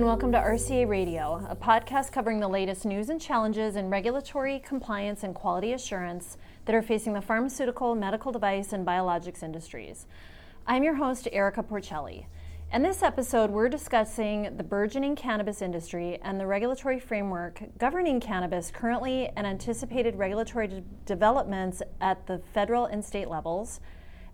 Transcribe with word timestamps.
and 0.00 0.06
welcome 0.06 0.32
to 0.32 0.38
RCA 0.38 0.88
Radio, 0.88 1.46
a 1.50 1.54
podcast 1.54 2.10
covering 2.10 2.40
the 2.40 2.48
latest 2.48 2.86
news 2.86 3.10
and 3.10 3.20
challenges 3.20 3.76
in 3.76 3.90
regulatory 3.90 4.58
compliance 4.60 5.22
and 5.24 5.34
quality 5.34 5.74
assurance 5.74 6.38
that 6.64 6.74
are 6.74 6.80
facing 6.80 7.12
the 7.12 7.20
pharmaceutical, 7.20 7.94
medical 7.94 8.32
device, 8.32 8.72
and 8.72 8.86
biologics 8.86 9.42
industries. 9.42 10.06
I'm 10.66 10.82
your 10.82 10.94
host, 10.94 11.28
Erica 11.32 11.62
Porcelli. 11.62 12.24
In 12.72 12.82
this 12.82 13.02
episode, 13.02 13.50
we're 13.50 13.68
discussing 13.68 14.56
the 14.56 14.64
burgeoning 14.64 15.16
cannabis 15.16 15.60
industry 15.60 16.18
and 16.22 16.40
the 16.40 16.46
regulatory 16.46 16.98
framework 16.98 17.60
governing 17.76 18.20
cannabis 18.20 18.70
currently 18.70 19.28
and 19.36 19.46
anticipated 19.46 20.16
regulatory 20.16 20.68
de- 20.68 20.80
developments 21.04 21.82
at 22.00 22.26
the 22.26 22.40
federal 22.54 22.86
and 22.86 23.04
state 23.04 23.28
levels, 23.28 23.80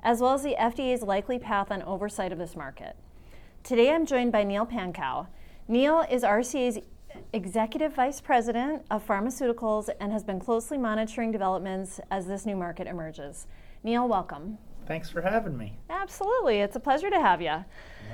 as 0.05 0.21
well 0.21 0.35
as 0.35 0.45
the 0.45 0.55
FDA's 0.61 1.03
likely 1.03 1.41
path 1.41 1.73
on 1.73 1.83
oversight 1.83 2.30
of 2.30 2.39
this 2.39 2.55
market. 2.55 2.95
Today 3.64 3.91
I'm 3.91 4.06
joined 4.06 4.30
by 4.30 4.45
Neil 4.45 4.64
Pankow. 4.64 5.27
Neil 5.69 6.06
is 6.09 6.23
RCA's 6.23 6.79
Executive 7.33 7.93
Vice 7.93 8.20
President 8.20 8.83
of 8.88 9.05
Pharmaceuticals 9.05 9.89
and 9.98 10.12
has 10.12 10.23
been 10.23 10.39
closely 10.39 10.79
monitoring 10.79 11.33
developments 11.33 11.98
as 12.09 12.29
this 12.29 12.47
new 12.47 12.55
market 12.55 12.87
emerges. 12.87 13.48
Neil, 13.83 14.06
welcome. 14.06 14.59
Thanks 14.87 15.11
for 15.11 15.23
having 15.23 15.59
me. 15.59 15.77
Absolutely. 15.91 16.59
It's 16.61 16.77
a 16.77 16.80
pleasure 16.80 17.11
to 17.11 17.19
have 17.19 17.42
you. 17.42 17.48
I'm 17.48 17.65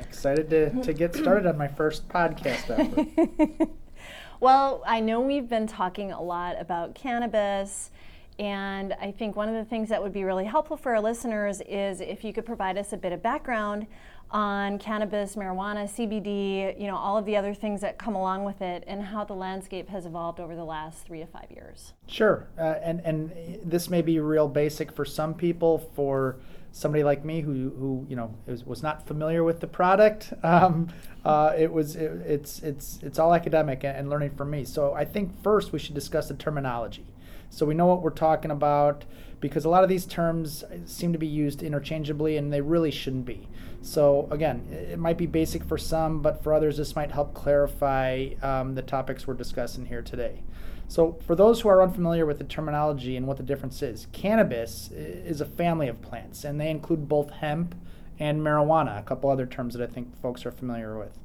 excited 0.01 0.49
to, 0.49 0.83
to 0.83 0.95
get 0.95 1.15
started 1.15 1.47
on 1.47 1.59
my 1.59 1.69
first 1.69 2.09
podcast 2.09 2.71
effort. 2.71 3.69
well, 4.41 4.83
I 4.87 5.01
know 5.01 5.21
we've 5.21 5.49
been 5.49 5.67
talking 5.67 6.11
a 6.11 6.23
lot 6.23 6.59
about 6.59 6.95
cannabis. 6.95 7.91
And 8.39 8.95
I 8.95 9.11
think 9.11 9.37
one 9.37 9.51
of 9.51 9.55
the 9.55 9.65
things 9.65 9.91
that 9.91 10.03
would 10.03 10.15
be 10.15 10.25
really 10.25 10.47
helpful 10.47 10.79
for 10.79 10.95
our 10.95 11.03
listeners 11.03 11.61
is 11.69 12.01
if 12.01 12.25
you 12.25 12.33
could 12.33 12.47
provide 12.47 12.79
us 12.79 12.95
a 12.95 12.97
bit 12.97 13.13
of 13.13 13.23
background 13.23 13.87
on 14.33 14.79
cannabis, 14.79 15.37
marijuana, 15.37 15.85
CBD, 15.85 16.79
you 16.81 16.87
know, 16.87 16.97
all 16.97 17.17
of 17.17 17.27
the 17.27 17.37
other 17.37 17.55
things 17.55 17.81
that 17.83 17.99
come 17.99 18.15
along 18.15 18.45
with 18.45 18.63
it, 18.63 18.83
and 18.87 19.03
how 19.03 19.25
the 19.25 19.35
landscape 19.35 19.89
has 19.89 20.07
evolved 20.07 20.41
over 20.41 20.57
the 20.57 20.65
last 20.65 21.05
three 21.05 21.21
to 21.21 21.27
five 21.27 21.51
years. 21.51 21.93
Sure, 22.07 22.49
uh, 22.59 22.75
and 22.83 23.01
and 23.01 23.61
this 23.63 23.91
may 23.91 24.03
be 24.03 24.19
real 24.19 24.49
basic 24.49 24.93
for 24.93 25.05
some 25.05 25.35
people. 25.35 25.79
For 25.95 26.37
somebody 26.73 27.05
like 27.05 27.25
me 27.25 27.43
who 27.43 27.53
who 27.53 28.07
you 28.09 28.17
know 28.17 28.35
was, 28.47 28.65
was 28.65 28.83
not 28.83 29.07
familiar 29.07 29.45
with 29.45 29.61
the 29.61 29.67
product, 29.67 30.33
um, 30.43 30.89
uh, 31.25 31.53
it 31.57 31.73
was 31.73 31.97
it, 31.97 32.11
it's 32.27 32.61
it's 32.61 32.99
it's 33.03 33.19
all 33.19 33.35
academic 33.35 33.85
and 33.85 34.09
learning 34.09 34.31
for 34.37 34.45
me. 34.45 34.65
So 34.65 34.95
I 34.95 35.05
think 35.05 35.43
first 35.43 35.73
we 35.73 35.79
should 35.79 35.95
discuss 35.95 36.29
the 36.29 36.35
terminology, 36.35 37.07
so 37.51 37.67
we 37.67 37.75
know 37.75 37.87
what 37.87 38.03
we're 38.03 38.11
talking 38.11 38.51
about 38.51 39.05
because 39.43 39.65
a 39.65 39.69
lot 39.69 39.83
of 39.83 39.91
these 39.91 40.07
terms 40.07 40.65
seem 40.87 41.13
to 41.13 41.19
be 41.19 41.27
used 41.27 41.63
interchangeably 41.63 42.37
and 42.39 42.53
they 42.53 42.61
really 42.61 42.93
shouldn't 42.93 43.27
be. 43.27 43.49
So, 43.83 44.29
again, 44.31 44.69
it 44.71 44.99
might 44.99 45.19
be 45.19 45.27
basic 45.27 45.65
for 45.65 45.77
some, 45.77 46.23
but 46.23 46.43
for 46.43 46.55
others, 46.55 46.77
this 46.77 46.95
might 46.95 47.11
help 47.11 47.35
clarify 47.35 48.29
um, 48.41 48.77
the 48.77 48.83
topics 48.83 49.27
we're 49.27 49.35
discussing 49.35 49.87
here 49.87 50.03
today. 50.03 50.45
So, 50.87 51.19
for 51.27 51.35
those 51.35 51.61
who 51.61 51.69
are 51.69 51.83
unfamiliar 51.83 52.25
with 52.25 52.39
the 52.39 52.45
terminology 52.45 53.17
and 53.17 53.27
what 53.27 53.39
the 53.39 53.43
difference 53.43 53.83
is, 53.83 54.07
cannabis 54.13 54.91
is 54.93 55.41
a 55.41 55.47
family 55.47 55.89
of 55.89 56.01
plants, 56.01 56.45
and 56.45 56.61
they 56.61 56.71
include 56.71 57.09
both 57.09 57.31
hemp 57.31 57.75
and 58.21 58.41
marijuana, 58.41 59.01
a 59.01 59.03
couple 59.03 59.31
other 59.31 59.47
terms 59.47 59.75
that 59.75 59.83
I 59.83 59.93
think 59.93 60.21
folks 60.23 60.47
are 60.47 60.53
familiar 60.53 60.97
with. 60.97 61.19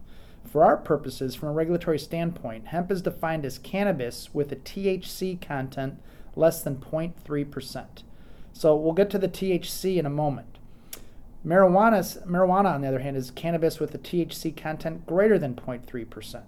For 0.44 0.64
our 0.64 0.78
purposes, 0.78 1.36
from 1.36 1.50
a 1.50 1.54
regulatory 1.54 2.00
standpoint, 2.00 2.68
hemp 2.68 2.90
is 2.90 3.04
defined 3.04 3.46
as 3.46 3.60
cannabis 3.60 4.34
with 4.34 4.52
a 4.52 4.56
THC 4.56 5.40
content 5.40 6.02
less 6.36 6.64
than 6.64 6.78
0.3%. 6.78 7.86
So, 8.52 8.76
we'll 8.76 8.94
get 8.94 9.12
to 9.12 9.20
the 9.20 9.30
THC 9.30 9.98
in 9.98 10.08
a 10.08 10.10
moment. 10.10 10.57
Marijuana, 11.46 12.26
marijuana, 12.26 12.74
on 12.74 12.82
the 12.82 12.88
other 12.88 13.00
hand, 13.00 13.16
is 13.16 13.32
cannabis 13.32 13.80
with 13.80 13.94
a 13.96 13.98
THC 13.98 14.56
content 14.56 15.06
greater 15.06 15.40
than 15.40 15.56
0.3%. 15.56 16.44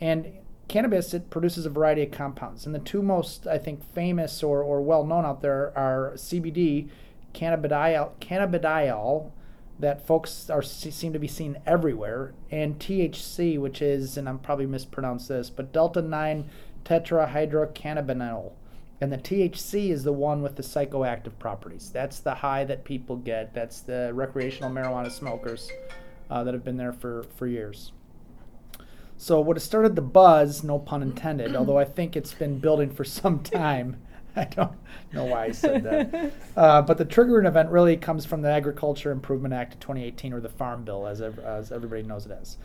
And 0.00 0.32
cannabis, 0.66 1.14
it 1.14 1.30
produces 1.30 1.66
a 1.66 1.70
variety 1.70 2.02
of 2.02 2.10
compounds. 2.10 2.66
And 2.66 2.74
the 2.74 2.80
two 2.80 3.02
most, 3.02 3.46
I 3.46 3.58
think, 3.58 3.84
famous 3.94 4.42
or, 4.42 4.62
or 4.62 4.80
well 4.80 5.04
known 5.04 5.24
out 5.24 5.42
there 5.42 5.72
are 5.76 6.12
CBD, 6.14 6.88
cannabidiol, 7.34 8.12
cannabidiol 8.20 9.30
that 9.78 10.06
folks 10.06 10.50
are 10.50 10.62
seem 10.62 11.12
to 11.12 11.18
be 11.18 11.28
seen 11.28 11.58
everywhere, 11.64 12.34
and 12.50 12.78
THC, 12.78 13.58
which 13.58 13.80
is, 13.80 14.16
and 14.16 14.28
I'm 14.28 14.40
probably 14.40 14.66
mispronounced 14.66 15.28
this, 15.28 15.50
but 15.50 15.72
delta 15.72 16.02
9 16.02 16.50
tetrahydrocannabinol. 16.84 18.52
And 19.00 19.12
the 19.12 19.18
THC 19.18 19.90
is 19.90 20.02
the 20.02 20.12
one 20.12 20.42
with 20.42 20.56
the 20.56 20.62
psychoactive 20.62 21.38
properties. 21.38 21.90
That's 21.90 22.18
the 22.18 22.34
high 22.34 22.64
that 22.64 22.84
people 22.84 23.16
get. 23.16 23.54
That's 23.54 23.80
the 23.80 24.10
recreational 24.12 24.70
marijuana 24.70 25.10
smokers 25.10 25.70
uh, 26.30 26.42
that 26.44 26.52
have 26.52 26.64
been 26.64 26.76
there 26.76 26.92
for, 26.92 27.24
for 27.36 27.46
years. 27.46 27.92
So, 29.16 29.40
what 29.40 29.56
has 29.56 29.64
started 29.64 29.96
the 29.96 30.02
buzz, 30.02 30.64
no 30.64 30.78
pun 30.78 31.02
intended, 31.02 31.54
although 31.56 31.78
I 31.78 31.84
think 31.84 32.16
it's 32.16 32.34
been 32.34 32.58
building 32.58 32.90
for 32.90 33.04
some 33.04 33.40
time. 33.42 33.96
I 34.36 34.44
don't 34.44 34.76
know 35.12 35.24
why 35.24 35.46
I 35.46 35.52
said 35.52 35.82
that. 35.84 36.32
Uh, 36.56 36.82
but 36.82 36.98
the 36.98 37.04
triggering 37.04 37.46
event 37.46 37.70
really 37.70 37.96
comes 37.96 38.26
from 38.26 38.42
the 38.42 38.50
Agriculture 38.50 39.12
Improvement 39.12 39.54
Act 39.54 39.74
of 39.74 39.80
2018, 39.80 40.32
or 40.32 40.40
the 40.40 40.48
Farm 40.48 40.82
Bill, 40.82 41.06
as, 41.06 41.20
as 41.20 41.70
everybody 41.70 42.02
knows 42.02 42.26
it 42.26 42.32
as. 42.32 42.56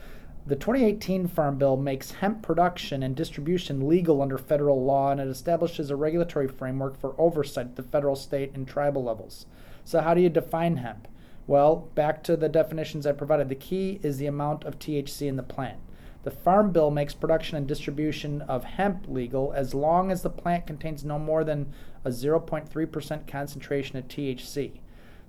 The 0.46 0.58
2018 0.58 1.28
Farm 1.28 1.58
Bill 1.58 1.78
makes 1.78 2.12
hemp 2.12 2.42
production 2.42 3.02
and 3.02 3.16
distribution 3.16 3.88
legal 3.88 4.22
under 4.22 4.38
federal 4.38 4.84
law 4.84 5.10
and 5.10 5.22
it 5.22 5.30
establishes 5.30 5.90
a 5.90 5.96
regulatory 5.96 6.50
framework 6.50 7.00
for 7.00 7.16
oversight 7.18 7.68
at 7.68 7.76
the 7.78 7.84
federal, 7.84 8.18
state, 8.18 8.52
and 8.54 8.68
tribal 8.68 9.06
levels. 9.06 9.46
So, 9.86 10.02
how 10.02 10.14
do 10.14 10.20
you 10.20 10.30
define 10.30 10.78
hemp? 10.78 11.08
Well, 11.48 11.88
back 11.96 12.24
to 12.24 12.36
the 12.36 12.50
definitions 12.50 13.08
I 13.08 13.14
provided. 13.14 13.48
The 13.48 13.56
key 13.56 14.02
is 14.04 14.18
the 14.18 14.28
amount 14.28 14.66
of 14.66 14.80
THC 14.80 15.28
in 15.28 15.38
the 15.38 15.44
plant. 15.44 15.80
The 16.24 16.32
Farm 16.32 16.72
Bill 16.72 16.92
makes 16.92 17.14
production 17.14 17.56
and 17.56 17.66
distribution 17.66 18.42
of 18.42 18.66
hemp 18.66 19.06
legal 19.08 19.54
as 19.54 19.74
long 19.74 20.12
as 20.12 20.24
the 20.24 20.30
plant 20.30 20.68
contains 20.68 21.06
no 21.06 21.18
more 21.18 21.46
than 21.46 21.72
a 22.04 22.10
0.3% 22.10 23.28
concentration 23.28 23.98
of 23.98 24.10
THC. 24.10 24.80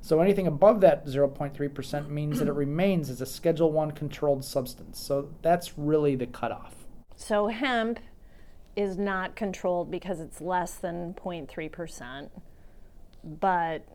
So 0.04 0.20
anything 0.20 0.47
above 0.47 0.82
that 0.82 1.06
0.3% 1.06 2.10
means 2.10 2.38
that 2.38 2.47
it 2.47 2.53
remains 2.53 3.09
as 3.09 3.22
a 3.22 3.26
Schedule 3.26 3.72
1 3.72 3.92
controlled 3.92 4.44
substance. 4.44 5.00
So 5.00 5.31
that's 5.41 5.78
really 5.78 6.15
the 6.15 6.26
cutoff. 6.26 6.75
So 7.16 7.47
hemp 7.47 8.00
is 8.76 8.98
not 8.98 9.34
controlled 9.34 9.91
because 9.91 10.20
it's 10.20 10.42
less 10.42 10.75
than 10.75 11.15
0.3%, 11.15 12.28
but 13.25 13.88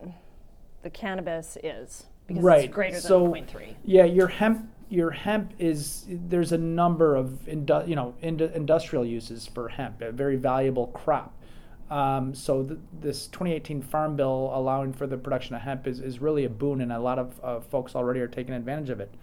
the 0.81 0.90
cannabis 0.90 1.59
is 1.62 2.08
because 2.26 2.44
right. 2.44 2.66
it's 2.66 2.74
greater 2.74 3.00
so, 3.00 3.31
than 3.31 3.46
0.3. 3.46 3.76
Yeah, 3.86 4.06
your 4.06 4.30
hemp 4.30 4.68
your 4.90 5.12
hemp 5.12 5.53
is 5.59 6.08
there's 6.09 6.52
a 6.52 6.58
number 6.58 7.16
of 7.16 7.46
indu- 7.46 7.88
you 7.88 7.96
know 7.96 8.16
industrial 8.24 9.06
uses 9.06 9.46
for 9.46 9.70
hemp, 9.70 10.02
a 10.02 10.12
very 10.12 10.38
valuable 10.38 10.88
crop. 10.88 11.39
Um, 11.90 12.36
so 12.36 12.64
th- 12.64 12.80
this 13.00 13.28
2018 13.28 13.82
Farm 13.82 14.16
Bill 14.16 14.52
allowing 14.54 14.94
for 14.94 15.08
the 15.08 15.18
production 15.18 15.56
of 15.56 15.62
hemp 15.62 15.88
is, 15.88 16.00
is 16.00 16.20
really 16.20 16.46
a 16.46 16.50
boon, 16.50 16.82
and 16.82 16.92
a 16.92 17.00
lot 17.00 17.18
of 17.18 17.40
uh, 17.44 17.60
folks 17.60 17.96
already 17.96 18.20
are 18.20 18.28
taking 18.28 18.54
advantage 18.54 18.90
of 18.90 19.00
it. 19.00 19.14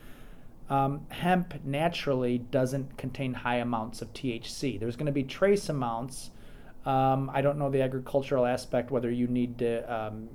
Um, 0.69 1.07
hemp 1.11 1.55
naturally 1.65 2.39
doesn't 2.39 2.97
contain 2.99 3.35
high 3.35 3.57
amounts 3.57 4.03
of 4.03 4.13
THC. 4.13 4.81
There's 4.81 4.97
going 4.97 5.07
to 5.07 5.13
be 5.13 5.23
trace 5.23 5.69
amounts. 5.69 6.31
Um, 6.85 7.31
I 7.33 7.41
don't 7.41 7.59
know 7.59 7.71
the 7.71 7.83
agricultural 7.83 8.47
aspect 8.47 8.91
whether 8.91 9.11
you 9.11 9.27
need 9.27 9.59
to 9.59 9.83
um, 9.93 10.29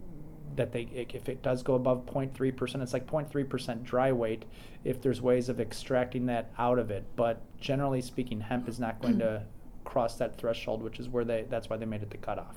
that 0.56 0.72
they 0.72 0.82
if 0.94 1.30
it 1.30 1.42
does 1.42 1.64
go 1.64 1.76
above 1.76 2.06
0.3%, 2.06 2.82
it's 2.82 2.94
like 2.94 3.08
0.3% 3.08 3.84
dry 3.84 4.12
weight. 4.12 4.46
If 4.84 5.02
there's 5.02 5.22
ways 5.22 5.50
of 5.50 5.60
extracting 5.60 6.26
that 6.28 6.52
out 6.58 6.80
of 6.80 6.92
it, 6.92 7.06
but 7.16 7.42
generally 7.60 8.02
speaking, 8.02 8.42
hemp 8.42 8.68
is 8.68 8.80
not 8.80 9.02
going 9.02 9.20
to 9.20 9.44
cross 9.92 10.16
that 10.16 10.38
threshold, 10.38 10.82
which 10.82 11.00
is 11.00 11.10
where 11.10 11.26
they 11.26 11.46
that's 11.50 11.70
why 11.70 11.76
they 11.76 11.86
made 11.86 12.02
it 12.02 12.10
the 12.10 12.18
cutoff. 12.18 12.56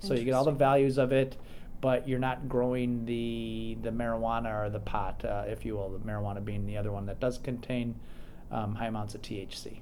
So 0.00 0.12
you 0.12 0.24
get 0.24 0.34
all 0.34 0.44
the 0.44 0.50
values 0.52 0.98
of 0.98 1.12
it, 1.12 1.38
but 1.80 2.06
you're 2.06 2.18
not 2.18 2.46
growing 2.46 3.06
the 3.06 3.78
the 3.82 3.90
marijuana 3.90 4.66
or 4.66 4.68
the 4.68 4.80
pot, 4.80 5.24
uh, 5.24 5.44
if 5.46 5.64
you 5.64 5.76
will, 5.76 5.88
the 5.88 5.98
marijuana 5.98 6.44
being 6.44 6.66
the 6.66 6.76
other 6.76 6.92
one 6.92 7.06
that 7.06 7.20
does 7.20 7.38
contain 7.38 7.94
um, 8.50 8.74
high 8.74 8.88
amounts 8.88 9.14
of 9.14 9.22
THC. 9.22 9.78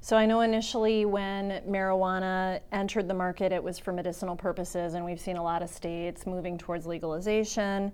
So 0.00 0.16
I 0.16 0.24
know 0.24 0.40
initially 0.40 1.04
when 1.04 1.62
marijuana 1.68 2.60
entered 2.72 3.08
the 3.08 3.14
market, 3.14 3.52
it 3.52 3.62
was 3.62 3.78
for 3.78 3.92
medicinal 3.92 4.36
purposes, 4.36 4.94
and 4.94 5.04
we've 5.04 5.20
seen 5.20 5.36
a 5.36 5.42
lot 5.42 5.62
of 5.62 5.68
states 5.68 6.26
moving 6.26 6.56
towards 6.56 6.86
legalization 6.86 7.92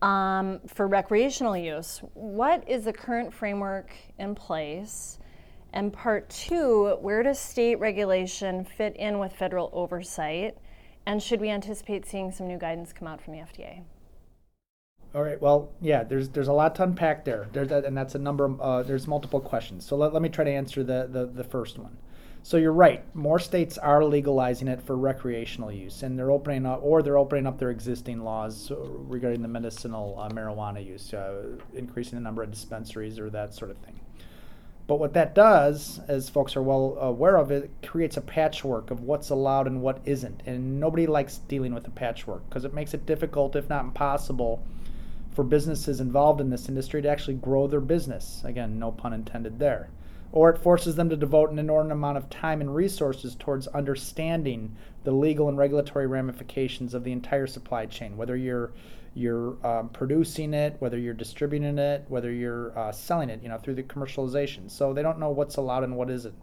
um, 0.00 0.60
for 0.66 0.86
recreational 0.86 1.56
use. 1.56 2.00
What 2.14 2.66
is 2.66 2.84
the 2.84 2.92
current 2.92 3.32
framework 3.32 3.94
in 4.18 4.34
place? 4.34 5.18
And 5.76 5.92
part 5.92 6.30
two, 6.30 6.96
where 7.02 7.22
does 7.22 7.38
state 7.38 7.74
regulation 7.74 8.64
fit 8.64 8.96
in 8.96 9.18
with 9.18 9.34
federal 9.34 9.68
oversight? 9.74 10.56
And 11.04 11.22
should 11.22 11.38
we 11.38 11.50
anticipate 11.50 12.06
seeing 12.06 12.32
some 12.32 12.48
new 12.48 12.56
guidance 12.56 12.94
come 12.94 13.06
out 13.06 13.20
from 13.20 13.34
the 13.34 13.40
FDA? 13.40 13.82
All 15.14 15.22
right. 15.22 15.38
Well, 15.38 15.70
yeah. 15.82 16.02
There's 16.02 16.30
there's 16.30 16.48
a 16.48 16.52
lot 16.54 16.76
to 16.76 16.82
unpack 16.84 17.26
there. 17.26 17.48
There's 17.52 17.70
and 17.70 17.94
that's 17.94 18.14
a 18.14 18.18
number. 18.18 18.46
Of, 18.46 18.58
uh, 18.58 18.82
there's 18.84 19.06
multiple 19.06 19.38
questions. 19.38 19.84
So 19.84 19.96
let, 19.96 20.14
let 20.14 20.22
me 20.22 20.30
try 20.30 20.46
to 20.46 20.50
answer 20.50 20.82
the, 20.82 21.10
the 21.12 21.26
the 21.26 21.44
first 21.44 21.78
one. 21.78 21.98
So 22.42 22.56
you're 22.56 22.72
right. 22.72 23.04
More 23.14 23.38
states 23.38 23.76
are 23.76 24.02
legalizing 24.02 24.68
it 24.68 24.80
for 24.80 24.96
recreational 24.96 25.70
use, 25.70 26.02
and 26.02 26.18
they're 26.18 26.30
opening 26.30 26.64
up, 26.64 26.80
or 26.82 27.02
they're 27.02 27.18
opening 27.18 27.46
up 27.46 27.58
their 27.58 27.70
existing 27.70 28.24
laws 28.24 28.72
regarding 28.74 29.42
the 29.42 29.48
medicinal 29.48 30.16
uh, 30.18 30.30
marijuana 30.30 30.82
use, 30.82 31.12
uh, 31.12 31.58
increasing 31.74 32.16
the 32.16 32.22
number 32.22 32.42
of 32.42 32.50
dispensaries 32.50 33.18
or 33.18 33.28
that 33.28 33.52
sort 33.52 33.70
of 33.70 33.76
thing. 33.78 33.95
But 34.86 35.00
what 35.00 35.14
that 35.14 35.34
does, 35.34 36.00
as 36.06 36.28
folks 36.28 36.54
are 36.54 36.62
well 36.62 36.96
aware 37.00 37.36
of, 37.36 37.50
it 37.50 37.70
creates 37.84 38.16
a 38.16 38.20
patchwork 38.20 38.92
of 38.92 39.00
what's 39.00 39.30
allowed 39.30 39.66
and 39.66 39.82
what 39.82 40.00
isn't. 40.04 40.42
And 40.46 40.78
nobody 40.78 41.06
likes 41.06 41.38
dealing 41.48 41.74
with 41.74 41.82
the 41.84 41.90
patchwork 41.90 42.48
because 42.48 42.64
it 42.64 42.72
makes 42.72 42.94
it 42.94 43.04
difficult, 43.04 43.56
if 43.56 43.68
not 43.68 43.84
impossible, 43.84 44.62
for 45.32 45.42
businesses 45.42 46.00
involved 46.00 46.40
in 46.40 46.50
this 46.50 46.68
industry 46.68 47.02
to 47.02 47.08
actually 47.08 47.34
grow 47.34 47.66
their 47.66 47.80
business. 47.80 48.42
Again, 48.44 48.78
no 48.78 48.92
pun 48.92 49.12
intended 49.12 49.58
there. 49.58 49.88
Or 50.30 50.50
it 50.50 50.58
forces 50.58 50.94
them 50.94 51.08
to 51.10 51.16
devote 51.16 51.50
an 51.50 51.58
inordinate 51.58 51.96
amount 51.96 52.18
of 52.18 52.30
time 52.30 52.60
and 52.60 52.74
resources 52.74 53.34
towards 53.34 53.66
understanding 53.68 54.76
the 55.02 55.10
legal 55.10 55.48
and 55.48 55.58
regulatory 55.58 56.06
ramifications 56.06 56.94
of 56.94 57.02
the 57.02 57.12
entire 57.12 57.46
supply 57.46 57.86
chain, 57.86 58.16
whether 58.16 58.36
you're 58.36 58.70
you're 59.16 59.56
um, 59.66 59.88
producing 59.88 60.52
it, 60.52 60.76
whether 60.78 60.98
you're 60.98 61.14
distributing 61.14 61.78
it, 61.78 62.04
whether 62.08 62.30
you're 62.30 62.78
uh, 62.78 62.92
selling 62.92 63.30
it, 63.30 63.42
you 63.42 63.48
know, 63.48 63.56
through 63.56 63.74
the 63.74 63.82
commercialization. 63.82 64.70
So 64.70 64.92
they 64.92 65.02
don't 65.02 65.18
know 65.18 65.30
what's 65.30 65.56
allowed 65.56 65.84
and 65.84 65.96
what 65.96 66.10
isn't. 66.10 66.34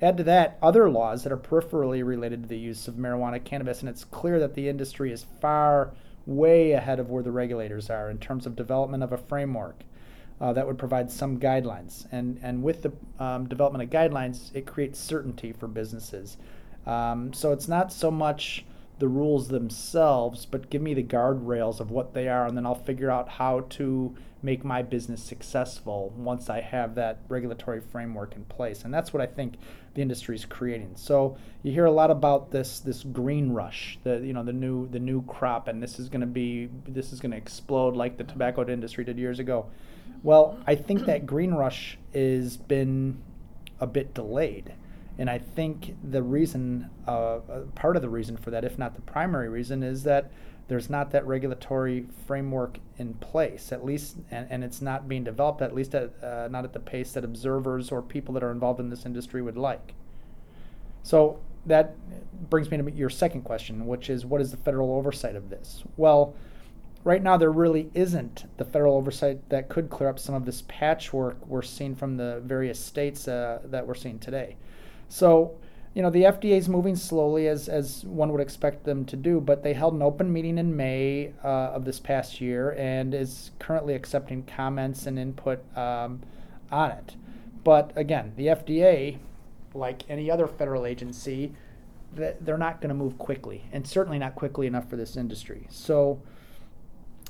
Add 0.00 0.16
to 0.18 0.22
that 0.24 0.56
other 0.62 0.88
laws 0.88 1.24
that 1.24 1.32
are 1.32 1.36
peripherally 1.36 2.04
related 2.04 2.42
to 2.44 2.48
the 2.48 2.56
use 2.56 2.88
of 2.88 2.94
marijuana 2.94 3.42
cannabis, 3.44 3.80
and 3.80 3.88
it's 3.88 4.04
clear 4.04 4.38
that 4.38 4.54
the 4.54 4.68
industry 4.68 5.12
is 5.12 5.26
far, 5.40 5.92
way 6.26 6.72
ahead 6.72 7.00
of 7.00 7.10
where 7.10 7.22
the 7.22 7.32
regulators 7.32 7.90
are 7.90 8.08
in 8.08 8.18
terms 8.18 8.46
of 8.46 8.54
development 8.54 9.02
of 9.02 9.12
a 9.12 9.18
framework 9.18 9.82
uh, 10.40 10.52
that 10.52 10.66
would 10.66 10.78
provide 10.78 11.10
some 11.10 11.38
guidelines. 11.38 12.06
And, 12.12 12.38
and 12.42 12.62
with 12.62 12.82
the 12.82 12.92
um, 13.18 13.48
development 13.48 13.84
of 13.84 13.90
guidelines, 13.90 14.54
it 14.54 14.64
creates 14.64 14.98
certainty 14.98 15.52
for 15.52 15.66
businesses. 15.66 16.36
Um, 16.86 17.32
so 17.32 17.52
it's 17.52 17.68
not 17.68 17.92
so 17.92 18.10
much 18.10 18.64
the 19.00 19.08
rules 19.08 19.48
themselves, 19.48 20.46
but 20.46 20.70
give 20.70 20.82
me 20.82 20.94
the 20.94 21.02
guardrails 21.02 21.80
of 21.80 21.90
what 21.90 22.12
they 22.14 22.28
are, 22.28 22.46
and 22.46 22.56
then 22.56 22.66
I'll 22.66 22.74
figure 22.74 23.10
out 23.10 23.28
how 23.28 23.60
to 23.70 24.14
make 24.42 24.62
my 24.64 24.82
business 24.82 25.22
successful 25.22 26.12
once 26.16 26.48
I 26.48 26.60
have 26.60 26.94
that 26.94 27.18
regulatory 27.28 27.80
framework 27.80 28.36
in 28.36 28.44
place. 28.44 28.84
And 28.84 28.92
that's 28.92 29.12
what 29.12 29.22
I 29.22 29.26
think 29.26 29.54
the 29.94 30.02
industry 30.02 30.36
is 30.36 30.44
creating. 30.44 30.92
So 30.96 31.36
you 31.62 31.72
hear 31.72 31.86
a 31.86 31.90
lot 31.90 32.10
about 32.10 32.50
this 32.50 32.80
this 32.80 33.02
green 33.02 33.52
rush, 33.52 33.98
the 34.02 34.18
you 34.18 34.32
know 34.32 34.42
the 34.42 34.52
new 34.52 34.86
the 34.88 34.98
new 34.98 35.22
crop, 35.22 35.66
and 35.66 35.82
this 35.82 35.98
is 35.98 36.08
going 36.08 36.20
to 36.20 36.26
be 36.26 36.68
this 36.86 37.12
is 37.12 37.20
going 37.20 37.32
to 37.32 37.38
explode 37.38 37.96
like 37.96 38.18
the 38.18 38.24
tobacco 38.24 38.66
industry 38.68 39.04
did 39.04 39.18
years 39.18 39.38
ago. 39.38 39.66
Well, 40.22 40.58
I 40.66 40.74
think 40.74 41.06
that 41.06 41.24
green 41.24 41.52
rush 41.54 41.96
has 42.12 42.58
been 42.58 43.18
a 43.80 43.86
bit 43.86 44.12
delayed. 44.12 44.74
And 45.18 45.28
I 45.28 45.38
think 45.38 45.96
the 46.02 46.22
reason, 46.22 46.88
uh, 47.06 47.40
part 47.74 47.96
of 47.96 48.02
the 48.02 48.08
reason 48.08 48.36
for 48.36 48.50
that, 48.50 48.64
if 48.64 48.78
not 48.78 48.94
the 48.94 49.02
primary 49.02 49.48
reason, 49.48 49.82
is 49.82 50.02
that 50.04 50.30
there's 50.68 50.88
not 50.88 51.10
that 51.10 51.26
regulatory 51.26 52.06
framework 52.26 52.78
in 52.96 53.14
place, 53.14 53.72
at 53.72 53.84
least, 53.84 54.16
and, 54.30 54.46
and 54.50 54.62
it's 54.62 54.80
not 54.80 55.08
being 55.08 55.24
developed, 55.24 55.62
at 55.62 55.74
least 55.74 55.94
at, 55.94 56.12
uh, 56.22 56.48
not 56.48 56.64
at 56.64 56.72
the 56.72 56.78
pace 56.78 57.12
that 57.12 57.24
observers 57.24 57.90
or 57.90 58.00
people 58.00 58.32
that 58.34 58.44
are 58.44 58.52
involved 58.52 58.78
in 58.78 58.88
this 58.88 59.04
industry 59.04 59.42
would 59.42 59.56
like. 59.56 59.94
So 61.02 61.40
that 61.66 61.96
brings 62.48 62.70
me 62.70 62.78
to 62.78 62.90
your 62.92 63.10
second 63.10 63.42
question, 63.42 63.86
which 63.86 64.08
is 64.10 64.24
what 64.24 64.40
is 64.40 64.50
the 64.50 64.56
federal 64.56 64.92
oversight 64.92 65.36
of 65.36 65.50
this? 65.50 65.82
Well, 65.96 66.34
right 67.04 67.22
now 67.22 67.36
there 67.36 67.50
really 67.50 67.90
isn't 67.94 68.44
the 68.56 68.64
federal 68.64 68.96
oversight 68.96 69.48
that 69.48 69.68
could 69.68 69.90
clear 69.90 70.08
up 70.08 70.18
some 70.18 70.34
of 70.34 70.44
this 70.44 70.62
patchwork 70.68 71.44
we're 71.46 71.62
seeing 71.62 71.94
from 71.94 72.16
the 72.16 72.42
various 72.44 72.78
states 72.78 73.26
uh, 73.28 73.60
that 73.64 73.86
we're 73.86 73.94
seeing 73.94 74.18
today. 74.18 74.56
So, 75.10 75.58
you 75.92 76.02
know, 76.02 76.10
the 76.10 76.22
FDA 76.22 76.56
is 76.56 76.68
moving 76.68 76.94
slowly 76.94 77.48
as, 77.48 77.68
as 77.68 78.04
one 78.04 78.32
would 78.32 78.40
expect 78.40 78.84
them 78.84 79.04
to 79.06 79.16
do, 79.16 79.40
but 79.40 79.62
they 79.62 79.74
held 79.74 79.92
an 79.92 80.02
open 80.02 80.32
meeting 80.32 80.56
in 80.56 80.74
May 80.76 81.32
uh, 81.44 81.48
of 81.48 81.84
this 81.84 81.98
past 81.98 82.40
year 82.40 82.70
and 82.78 83.12
is 83.12 83.50
currently 83.58 83.94
accepting 83.94 84.44
comments 84.44 85.06
and 85.06 85.18
input 85.18 85.64
um, 85.76 86.20
on 86.70 86.92
it. 86.92 87.16
But 87.64 87.92
again, 87.96 88.32
the 88.36 88.46
FDA, 88.46 89.18
like 89.74 90.08
any 90.08 90.30
other 90.30 90.46
federal 90.46 90.86
agency, 90.86 91.52
they're 92.14 92.58
not 92.58 92.80
going 92.80 92.88
to 92.88 92.94
move 92.94 93.18
quickly, 93.18 93.64
and 93.72 93.86
certainly 93.86 94.18
not 94.18 94.34
quickly 94.34 94.66
enough 94.66 94.88
for 94.88 94.96
this 94.96 95.16
industry. 95.16 95.66
So, 95.70 96.20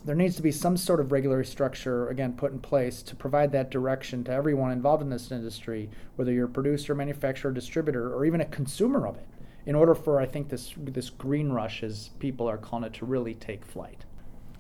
there 0.05 0.15
needs 0.15 0.37
to 0.37 0.43
be 0.43 0.53
some 0.53 0.77
sort 0.77 1.01
of 1.01 1.13
regulatory 1.13 1.45
structure 1.45 2.09
again 2.09 2.33
put 2.33 2.53
in 2.53 2.59
place 2.59 3.03
to 3.03 3.15
provide 3.15 3.53
that 3.53 3.71
direction 3.71 4.25
to 4.25 4.33
everyone 4.33 4.73
involved 4.73 5.03
in 5.03 5.11
this 5.11 5.31
industry 5.31 5.91
whether 6.17 6.33
you're 6.33 6.47
a 6.47 6.49
producer 6.49 6.95
manufacturer 6.95 7.53
distributor 7.53 8.15
or 8.15 8.25
even 8.25 8.41
a 8.41 8.47
consumer 8.47 9.07
of 9.07 9.17
it 9.17 9.27
in 9.67 9.75
order 9.75 9.95
for 9.95 10.21
i 10.21 10.27
think 10.27 10.49
this 10.49 10.75
this 10.79 11.11
green 11.11 11.51
rush 11.51 11.83
as 11.83 12.11
people 12.19 12.49
are 12.49 12.59
calling 12.59 12.85
it 12.85 12.95
to 12.95 13.05
really 13.05 13.35
take 13.35 13.65
flight. 13.65 14.05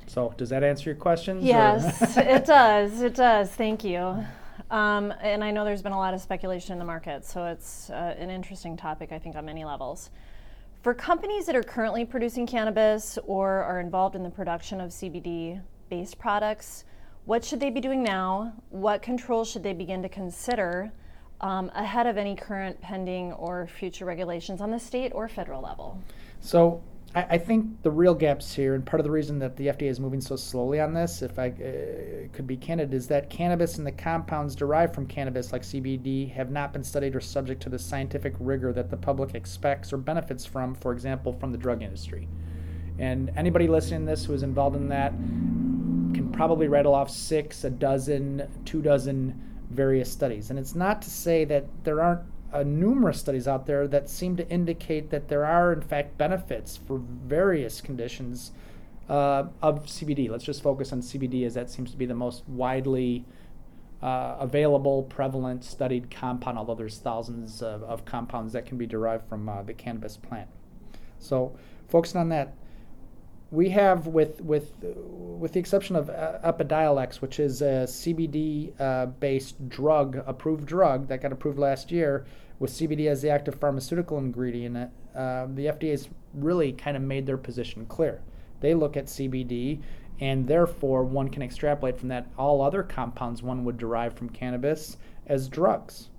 So 0.07 0.35
does 0.37 0.49
that 0.49 0.65
answer 0.65 0.91
your 0.91 0.97
questions 0.97 1.45
yes 1.45 2.17
it 2.17 2.45
does 2.45 3.01
it 3.01 3.15
does 3.15 3.51
thank 3.51 3.85
you. 3.85 4.25
Um, 4.71 5.13
and 5.21 5.43
i 5.43 5.51
know 5.51 5.65
there's 5.65 5.83
been 5.83 5.93
a 5.93 5.99
lot 5.99 6.15
of 6.15 6.21
speculation 6.21 6.75
in 6.75 6.79
the 6.79 6.85
market 6.85 7.25
so 7.25 7.47
it's 7.47 7.91
uh, 7.91 8.15
an 8.19 8.31
interesting 8.31 8.77
topic 8.77 9.11
i 9.11 9.19
think 9.19 9.37
on 9.37 9.45
many 9.45 9.65
levels 9.65 10.11
for 10.83 10.95
companies 10.95 11.47
that 11.47 11.55
are 11.55 11.63
currently 11.63 12.05
producing 12.05 12.47
cannabis 12.47 13.19
or 13.27 13.63
are 13.63 13.81
involved 13.81 14.17
in 14.17 14.23
the 14.23 14.31
production 14.31 14.81
of 14.81 14.91
CBD 14.91 15.61
based 15.91 16.19
products, 16.19 16.85
what 17.27 17.45
should 17.45 17.61
they 17.61 17.71
be 17.71 17.81
doing 17.81 18.03
now? 18.03 18.55
What 18.71 19.03
controls 19.03 19.51
should 19.51 19.63
they 19.63 19.75
begin 19.75 20.03
to 20.03 20.09
consider 20.09 20.91
um, 21.43 21.71
ahead 21.75 22.07
of 22.07 22.17
any 22.17 22.35
current 22.35 22.81
pending 22.81 23.33
or 23.33 23.67
future 23.67 24.05
regulations 24.05 24.61
on 24.61 24.71
the 24.71 24.79
state 24.79 25.13
or 25.15 25.29
federal 25.29 25.61
level? 25.61 26.01
So, 26.41 26.83
I, 27.15 27.23
I, 27.31 27.39
think 27.39 27.83
the 27.83 27.91
real 27.91 28.15
gaps 28.15 28.55
here, 28.55 28.75
and 28.75 28.87
part 28.87 29.01
of 29.01 29.05
the 29.05 29.11
reason 29.11 29.39
that 29.41 29.57
the 29.57 29.67
FDA 29.67 29.89
is 29.89 29.99
moving 29.99 30.21
so 30.21 30.37
slowly 30.37 30.81
on 30.81 30.95
this, 30.95 31.23
if 31.23 31.39
I 31.39 31.49
uh, 31.49 32.29
could 32.33 32.47
be 32.47 32.57
candid, 32.57 32.95
is 32.95 33.09
that 33.09 33.31
cannabis 33.31 33.79
and 33.79 33.87
the 33.87 33.93
compounds 33.93 34.55
derived 34.55 34.95
from 34.95 35.07
cannabis, 35.07 35.53
like 35.53 35.63
CBD, 35.63 36.31
have 36.33 36.51
not 36.51 36.73
been 36.73 36.85
studied 36.85 37.17
or 37.17 37.21
subject 37.21 37.63
to 37.63 37.69
the 37.69 37.79
scientific 37.79 38.35
rigor 38.39 38.73
that 38.73 38.91
the 38.91 38.97
public 38.97 39.35
expects 39.35 39.93
or 39.93 39.97
benefits 39.97 40.47
from, 40.47 40.75
for 40.75 40.93
example, 40.93 41.33
from 41.33 41.51
the 41.51 41.59
drug 41.59 41.83
industry. 41.83 42.29
And 42.99 43.33
anybody 43.37 43.67
listening 43.67 44.01
to 44.01 44.07
this 44.07 44.25
who 44.25 44.35
is 44.35 44.43
involved 44.43 44.77
in 44.77 44.89
that 44.89 45.13
can 45.13 46.31
probably 46.33 46.69
rattle 46.69 46.95
off 46.95 47.11
six, 47.11 47.65
a 47.65 47.71
dozen, 47.71 48.47
two 48.65 48.83
dozen 48.83 49.41
various 49.71 50.11
studies. 50.13 50.51
And 50.51 50.59
it's 50.59 50.75
not 50.75 51.03
to 51.03 51.11
say 51.11 51.45
that 51.47 51.65
there 51.83 52.01
aren't 52.01 52.23
uh, 52.53 52.63
numerous 52.63 53.21
studies 53.21 53.47
out 53.47 53.67
there 53.67 53.87
that 53.89 54.09
seem 54.09 54.37
to 54.37 54.49
indicate 54.49 55.11
that 55.11 55.29
there 55.29 55.45
are, 55.45 55.73
in 55.73 55.81
fact, 55.81 56.19
benefits 56.19 56.77
for 56.77 56.99
various 56.99 57.81
conditions 57.81 58.53
uh, 59.09 59.45
of 59.63 59.87
CBD. 59.87 60.31
Let's 60.31 60.45
just 60.45 60.63
focus 60.63 60.93
on 60.93 61.01
CBD 61.01 61.47
as 61.47 61.55
that 61.55 61.71
seems 61.71 61.91
to 61.91 61.97
be 61.97 62.07
the 62.07 62.15
most 62.15 62.49
widely 62.49 63.25
uh, 64.03 64.37
available, 64.39 65.03
prevalent, 65.05 65.65
studied 65.65 66.11
compound, 66.11 66.59
although 66.59 66.75
there's 66.75 66.99
thousands 66.99 67.63
of, 67.63 67.83
of 67.83 68.05
compounds 68.05 68.53
that 68.53 68.67
can 68.67 68.79
be 68.79 68.87
derived 68.87 69.29
from 69.29 69.49
uh, 69.49 69.63
the 69.63 69.75
cannabis 69.75 70.17
plant. 70.17 70.49
So, 71.19 71.57
focusing 71.89 72.21
on 72.21 72.29
that, 72.31 72.55
we 73.51 73.71
have 73.71 74.07
with 74.07 74.41
with 74.41 74.73
with 74.83 75.53
the 75.53 75.59
exception 75.59 75.97
of 75.97 76.11
uh, 76.11 76.39
Epidiolex, 76.45 77.17
which 77.17 77.41
is 77.41 77.63
a 77.63 77.85
CBD 77.87 78.79
uh, 78.81 79.07
based 79.07 79.69
drug, 79.69 80.23
approved 80.27 80.67
drug 80.67 81.09
that 81.09 81.23
got 81.23 81.33
approved 81.33 81.59
last 81.59 81.91
year, 81.91 82.27
with 82.59 82.71
CBD 82.71 83.09
as 83.09 83.23
the 83.23 83.31
active 83.31 83.55
pharmaceutical 83.55 84.19
ingredient, 84.19 84.77
uh, 84.77 85.47
the 85.55 85.67
FDA 85.67 85.91
has 85.91 86.09
really 86.35 86.73
kind 86.73 86.97
of 86.97 87.03
made 87.03 87.27
their 87.27 87.39
position 87.39 87.87
clear. 87.87 88.21
They 88.61 88.75
look 88.75 88.97
at 88.97 89.07
CBD, 89.07 89.81
and 90.21 90.47
therefore 90.47 91.03
one 91.03 91.31
can 91.31 91.43
extrapolate 91.43 91.99
from 91.99 92.09
that 92.09 92.27
all 92.37 92.61
other 92.61 92.83
compounds 92.83 93.43
one 93.43 93.65
would 93.65 93.79
derive 93.79 94.13
from 94.13 94.29
cannabis 94.29 94.99
as 95.27 95.49
drugs. 95.49 96.11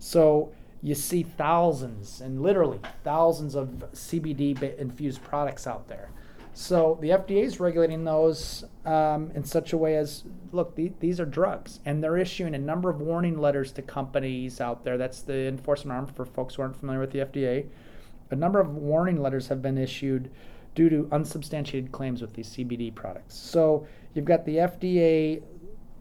So 0.00 0.52
you 0.82 0.96
see 0.96 1.22
thousands 1.22 2.20
and 2.20 2.42
literally 2.42 2.80
thousands 3.04 3.54
of 3.54 3.84
CBD 3.92 4.76
infused 4.78 5.22
products 5.22 5.66
out 5.66 5.86
there. 5.86 6.10
So 6.56 6.98
the 7.00 7.10
FDA 7.10 7.42
is 7.42 7.58
regulating 7.58 8.04
those 8.04 8.64
um, 8.84 9.32
in 9.34 9.44
such 9.44 9.72
a 9.72 9.76
way 9.76 9.96
as 9.96 10.22
look, 10.52 10.76
the, 10.76 10.92
these 11.00 11.18
are 11.18 11.26
drugs, 11.26 11.80
and 11.84 12.02
they're 12.02 12.16
issuing 12.16 12.54
a 12.54 12.58
number 12.58 12.88
of 12.88 13.00
warning 13.00 13.40
letters 13.40 13.72
to 13.72 13.82
companies 13.82 14.60
out 14.60 14.84
there. 14.84 14.96
That's 14.96 15.20
the 15.20 15.48
enforcement 15.48 15.96
arm 15.96 16.06
for 16.06 16.24
folks 16.24 16.54
who 16.54 16.62
aren't 16.62 16.76
familiar 16.76 17.00
with 17.00 17.10
the 17.10 17.18
FDA. 17.18 17.66
A 18.30 18.36
number 18.36 18.60
of 18.60 18.76
warning 18.76 19.20
letters 19.20 19.48
have 19.48 19.62
been 19.62 19.76
issued 19.76 20.30
due 20.76 20.88
to 20.88 21.08
unsubstantiated 21.10 21.90
claims 21.90 22.20
with 22.22 22.34
these 22.34 22.48
CBD 22.50 22.94
products. 22.94 23.34
So 23.34 23.86
you've 24.14 24.24
got 24.24 24.44
the 24.44 24.56
FDA 24.56 25.42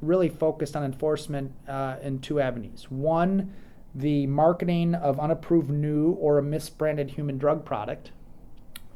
really 0.02 0.30
focused 0.30 0.76
on 0.76 0.84
enforcement 0.84 1.52
uh, 1.68 1.96
in 2.04 2.20
two 2.20 2.40
avenues. 2.40 2.86
One, 2.92 3.54
the 3.96 4.28
marketing 4.28 4.94
of 4.96 5.20
unapproved 5.20 5.70
new 5.70 6.12
or 6.12 6.38
a 6.38 6.44
misbranded 6.44 7.10
human 7.10 7.38
drug 7.40 7.66
product, 7.66 8.12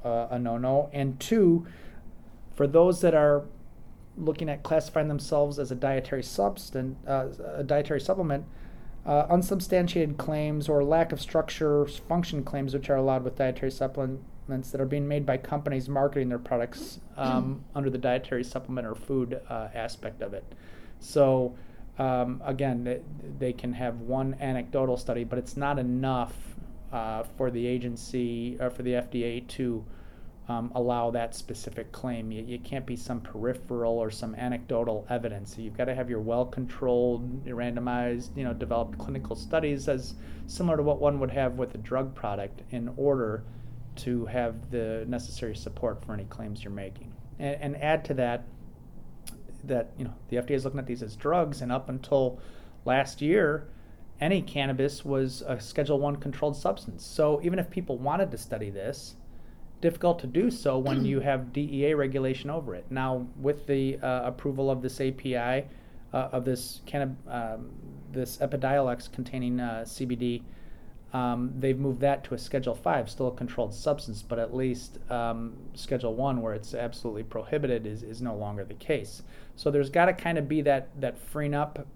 uh, 0.08 0.28
a 0.32 0.40
no 0.40 0.58
no. 0.58 0.90
And 0.94 1.20
two, 1.20 1.68
for 2.56 2.68
those 2.68 3.02
that 3.02 3.14
are 3.14 3.44
looking 4.18 4.50
at 4.50 4.64
classifying 4.64 5.08
themselves 5.08 5.60
as 5.60 5.72
a 5.72 5.76
dietary 5.76 6.24
substance, 6.24 6.98
uh, 7.08 7.28
a 7.56 7.64
dietary 7.64 8.02
supplement, 8.02 8.46
uh, 9.06 9.26
unsubstantiated 9.30 10.18
claims 10.18 10.68
or 10.68 10.84
lack 10.84 11.12
of 11.12 11.22
structure 11.22 11.86
function 11.86 12.44
claims, 12.44 12.74
which 12.74 12.90
are 12.90 12.98
allowed 12.98 13.24
with 13.24 13.36
dietary 13.36 13.72
supplements 13.72 14.72
that 14.72 14.82
are 14.82 14.86
being 14.86 15.08
made 15.08 15.26
by 15.26 15.38
companies 15.38 15.88
marketing 15.88 16.30
their 16.30 16.40
products 16.40 17.00
um, 17.18 17.64
under 17.76 17.90
the 17.90 17.98
dietary 17.98 18.44
supplement 18.44 18.88
or 18.88 18.96
food 18.96 19.40
uh, 19.50 19.68
aspect 19.74 20.22
of 20.22 20.34
it. 20.34 20.44
So 21.00 21.56
um, 22.00 22.42
again, 22.46 22.84
they, 22.84 23.02
they, 23.40 23.54
can 23.54 23.74
have 23.74 24.02
one 24.02 24.36
anecdotal 24.40 24.98
study, 24.98 25.24
but 25.24 25.40
it's 25.40 25.58
not 25.58 25.80
enough 25.80 26.34
uh, 26.92 27.24
for 27.38 27.50
the 27.50 27.66
agency 27.66 28.58
or 28.60 28.70
for 28.70 28.84
the 28.84 28.92
FDA 28.92 29.48
to 29.48 29.84
um, 30.50 30.72
allow 30.76 31.12
that 31.12 31.36
specific 31.36 31.92
claim. 31.92 32.32
You, 32.32 32.44
you, 32.44 32.60
can't 32.60 32.86
be 32.86 32.96
some 32.96 33.20
peripheral 33.20 33.98
or 33.98 34.10
some 34.10 34.34
anecdotal 34.36 35.06
evidence. 35.10 35.56
So 35.56 35.62
You've 35.62 35.78
got 35.78 35.86
to 35.86 35.96
have 35.96 36.10
your 36.10 36.22
well-controlled, 36.22 37.46
randomized, 37.46 38.36
you 38.38 38.46
know, 38.46 38.54
developed 38.54 38.98
clinical 38.98 39.36
studies 39.36 39.90
as 39.90 40.16
similar 40.46 40.78
to 40.78 40.84
what 40.84 41.00
one 41.00 41.20
would 41.20 41.32
have 41.32 41.54
with 41.54 41.76
a 41.76 41.78
drug 41.78 42.16
product 42.16 42.62
in 42.72 42.94
order 42.96 43.44
to 43.98 44.26
have 44.28 44.72
the 44.72 45.04
necessary 45.08 45.56
support 45.56 46.04
for 46.06 46.14
any 46.14 46.26
claims 46.26 46.64
you're 46.64 46.72
making. 46.72 47.12
And, 47.40 47.62
and 47.62 47.84
add 47.84 48.06
to 48.06 48.14
that 48.16 48.46
that 49.64 49.90
you 49.98 50.06
know 50.06 50.14
the 50.30 50.38
FDA 50.38 50.52
is 50.52 50.64
looking 50.64 50.80
at 50.80 50.86
these 50.86 51.04
as 51.04 51.16
drugs, 51.16 51.62
and 51.62 51.72
up 51.72 51.90
until 51.90 52.40
last 52.86 53.22
year, 53.22 53.68
any 54.22 54.42
cannabis 54.42 55.04
was 55.04 55.44
a 55.46 55.60
Schedule 55.60 56.00
One 56.00 56.16
controlled 56.16 56.56
substance. 56.56 57.06
So 57.06 57.42
even 57.44 57.60
if 57.60 57.70
people 57.70 57.98
wanted 57.98 58.32
to 58.32 58.38
study 58.38 58.70
this, 58.70 59.16
difficult 59.82 60.20
to 60.20 60.28
do 60.28 60.50
so 60.50 60.78
when 60.78 61.06
you 61.12 61.20
have 61.20 61.54
DEA 61.54 61.94
regulation 61.94 62.50
over 62.50 62.76
it. 62.76 62.86
Now, 62.90 63.28
with 63.40 63.68
the 63.68 63.98
uh, 63.98 64.22
approval 64.26 64.70
of 64.70 64.82
this 64.82 65.00
API, 65.00 65.68
uh, 66.14 66.30
of 66.32 66.46
this 66.46 66.82
cannab- 66.88 67.16
um, 67.28 67.70
this 68.12 68.38
Epidiolex 68.38 69.12
containing 69.12 69.60
uh, 69.60 69.84
CBD, 69.86 70.42
um, 71.14 71.54
they've 71.58 71.80
moved 71.80 72.02
that 72.02 72.24
to 72.26 72.36
a 72.36 72.38
Schedule 72.38 72.76
Five, 72.76 73.10
still 73.10 73.28
a 73.28 73.32
controlled 73.32 73.74
substance, 73.74 74.22
but 74.22 74.40
at 74.40 74.54
least 74.54 75.00
um, 75.10 75.56
Schedule 75.74 76.16
One, 76.16 76.42
where 76.42 76.54
it's 76.54 76.74
absolutely 76.74 77.24
prohibited, 77.24 77.88
is, 77.88 78.04
is 78.04 78.22
no 78.22 78.36
longer 78.36 78.66
the 78.66 78.74
case. 78.76 79.24
So 79.56 79.72
there's 79.72 79.90
got 79.90 80.06
to 80.06 80.14
kind 80.14 80.38
of 80.38 80.48
be 80.48 80.62
that 80.62 80.90
that 81.00 81.18
freeing 81.18 81.54
up 81.54 81.88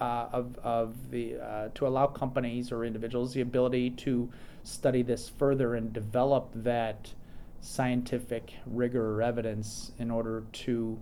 uh, 0.00 0.28
of 0.32 0.56
of 0.58 1.10
the 1.10 1.36
uh, 1.36 1.68
to 1.74 1.86
allow 1.86 2.06
companies 2.06 2.72
or 2.72 2.84
individuals 2.84 3.34
the 3.34 3.40
ability 3.40 3.90
to 3.90 4.30
study 4.62 5.02
this 5.02 5.28
further 5.28 5.74
and 5.74 5.92
develop 5.92 6.50
that 6.54 7.12
scientific 7.60 8.54
rigor 8.66 9.16
or 9.16 9.22
evidence 9.22 9.92
in 9.98 10.10
order 10.10 10.44
to 10.52 10.98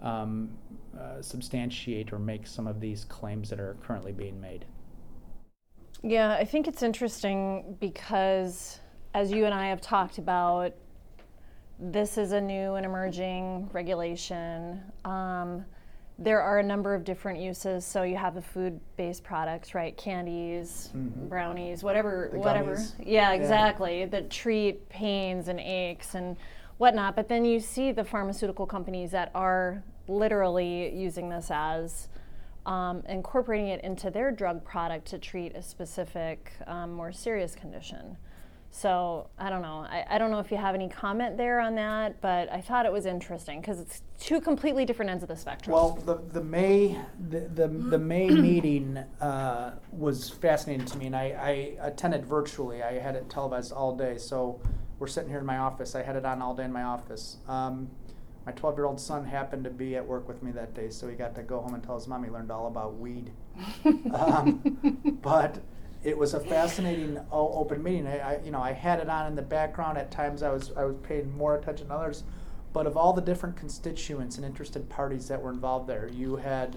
um, 0.00 0.50
uh, 0.98 1.20
substantiate 1.20 2.12
or 2.12 2.18
make 2.18 2.46
some 2.46 2.66
of 2.66 2.80
these 2.80 3.04
claims 3.04 3.50
that 3.50 3.60
are 3.60 3.76
currently 3.82 4.12
being 4.12 4.40
made. 4.40 4.64
Yeah, 6.02 6.32
I 6.34 6.44
think 6.44 6.68
it's 6.68 6.82
interesting 6.82 7.76
because, 7.80 8.80
as 9.14 9.32
you 9.32 9.44
and 9.46 9.54
I 9.54 9.66
have 9.66 9.80
talked 9.80 10.18
about, 10.18 10.74
this 11.80 12.18
is 12.18 12.32
a 12.32 12.40
new 12.40 12.74
and 12.74 12.86
emerging 12.86 13.68
regulation. 13.72 14.80
Um, 15.04 15.64
there 16.18 16.42
are 16.42 16.58
a 16.58 16.62
number 16.62 16.94
of 16.94 17.04
different 17.04 17.40
uses. 17.40 17.84
So 17.84 18.02
you 18.02 18.16
have 18.16 18.34
the 18.34 18.42
food-based 18.42 19.22
products, 19.22 19.74
right? 19.74 19.96
Candies, 19.96 20.90
mm-hmm. 20.96 21.28
brownies, 21.28 21.84
whatever, 21.84 22.28
the 22.32 22.38
whatever. 22.38 22.74
Gummies. 22.74 22.94
Yeah, 23.04 23.32
exactly. 23.32 24.00
Yeah. 24.00 24.06
That 24.06 24.30
treat 24.30 24.88
pains 24.88 25.46
and 25.46 25.60
aches 25.60 26.14
and 26.14 26.36
whatnot. 26.78 27.14
But 27.14 27.28
then 27.28 27.44
you 27.44 27.60
see 27.60 27.92
the 27.92 28.04
pharmaceutical 28.04 28.66
companies 28.66 29.12
that 29.12 29.30
are 29.34 29.84
literally 30.08 30.92
using 30.94 31.28
this 31.28 31.50
as 31.52 32.08
um, 32.66 33.02
incorporating 33.08 33.68
it 33.68 33.84
into 33.84 34.10
their 34.10 34.32
drug 34.32 34.64
product 34.64 35.06
to 35.08 35.18
treat 35.18 35.54
a 35.54 35.62
specific, 35.62 36.52
um, 36.66 36.92
more 36.92 37.12
serious 37.12 37.54
condition. 37.54 38.16
So 38.70 39.28
I 39.38 39.50
don't 39.50 39.62
know. 39.62 39.86
I, 39.88 40.04
I 40.08 40.18
don't 40.18 40.30
know 40.30 40.38
if 40.38 40.50
you 40.50 40.56
have 40.56 40.74
any 40.74 40.88
comment 40.88 41.36
there 41.36 41.60
on 41.60 41.74
that, 41.76 42.20
but 42.20 42.50
I 42.52 42.60
thought 42.60 42.86
it 42.86 42.92
was 42.92 43.06
interesting 43.06 43.60
because 43.60 43.80
it's 43.80 44.02
two 44.20 44.40
completely 44.40 44.84
different 44.84 45.10
ends 45.10 45.22
of 45.22 45.28
the 45.28 45.36
spectrum. 45.36 45.74
Well, 45.74 45.98
the, 46.04 46.16
the 46.32 46.42
May 46.42 46.98
the, 47.28 47.40
the, 47.40 47.68
the 47.68 47.98
May 47.98 48.28
meeting 48.28 48.98
uh, 49.20 49.72
was 49.90 50.30
fascinating 50.30 50.86
to 50.86 50.98
me, 50.98 51.06
and 51.06 51.16
I, 51.16 51.76
I 51.80 51.86
attended 51.86 52.26
virtually. 52.26 52.82
I 52.82 52.98
had 52.98 53.16
it 53.16 53.28
televised 53.28 53.72
all 53.72 53.96
day, 53.96 54.18
so 54.18 54.60
we're 54.98 55.06
sitting 55.06 55.30
here 55.30 55.40
in 55.40 55.46
my 55.46 55.58
office. 55.58 55.94
I 55.94 56.02
had 56.02 56.16
it 56.16 56.24
on 56.24 56.42
all 56.42 56.54
day 56.54 56.64
in 56.64 56.72
my 56.72 56.82
office. 56.82 57.38
Um, 57.48 57.90
my 58.46 58.52
12 58.52 58.76
year 58.76 58.86
old 58.86 59.00
son 59.00 59.24
happened 59.24 59.64
to 59.64 59.70
be 59.70 59.96
at 59.96 60.06
work 60.06 60.26
with 60.28 60.42
me 60.42 60.52
that 60.52 60.74
day, 60.74 60.90
so 60.90 61.08
he 61.08 61.14
got 61.14 61.34
to 61.34 61.42
go 61.42 61.60
home 61.60 61.74
and 61.74 61.82
tell 61.82 61.96
his 61.96 62.06
mom 62.06 62.24
he 62.24 62.30
learned 62.30 62.50
all 62.50 62.66
about 62.66 62.96
weed. 62.96 63.30
um, 64.14 65.18
but 65.22 65.58
it 66.08 66.16
was 66.16 66.32
a 66.32 66.40
fascinating 66.40 67.20
open 67.30 67.82
meeting. 67.82 68.06
I, 68.06 68.18
I, 68.18 68.40
you 68.42 68.50
know, 68.50 68.62
I 68.62 68.72
had 68.72 68.98
it 68.98 69.10
on 69.10 69.26
in 69.26 69.34
the 69.34 69.42
background. 69.42 69.98
At 69.98 70.10
times, 70.10 70.42
I 70.42 70.50
was 70.50 70.72
I 70.76 70.84
was 70.84 70.96
paying 71.02 71.36
more 71.36 71.56
attention 71.56 71.88
than 71.88 71.96
others. 71.96 72.24
But 72.72 72.86
of 72.86 72.96
all 72.96 73.12
the 73.12 73.22
different 73.22 73.56
constituents 73.56 74.36
and 74.36 74.44
interested 74.44 74.88
parties 74.88 75.28
that 75.28 75.40
were 75.40 75.50
involved 75.50 75.86
there, 75.86 76.08
you 76.08 76.36
had 76.36 76.76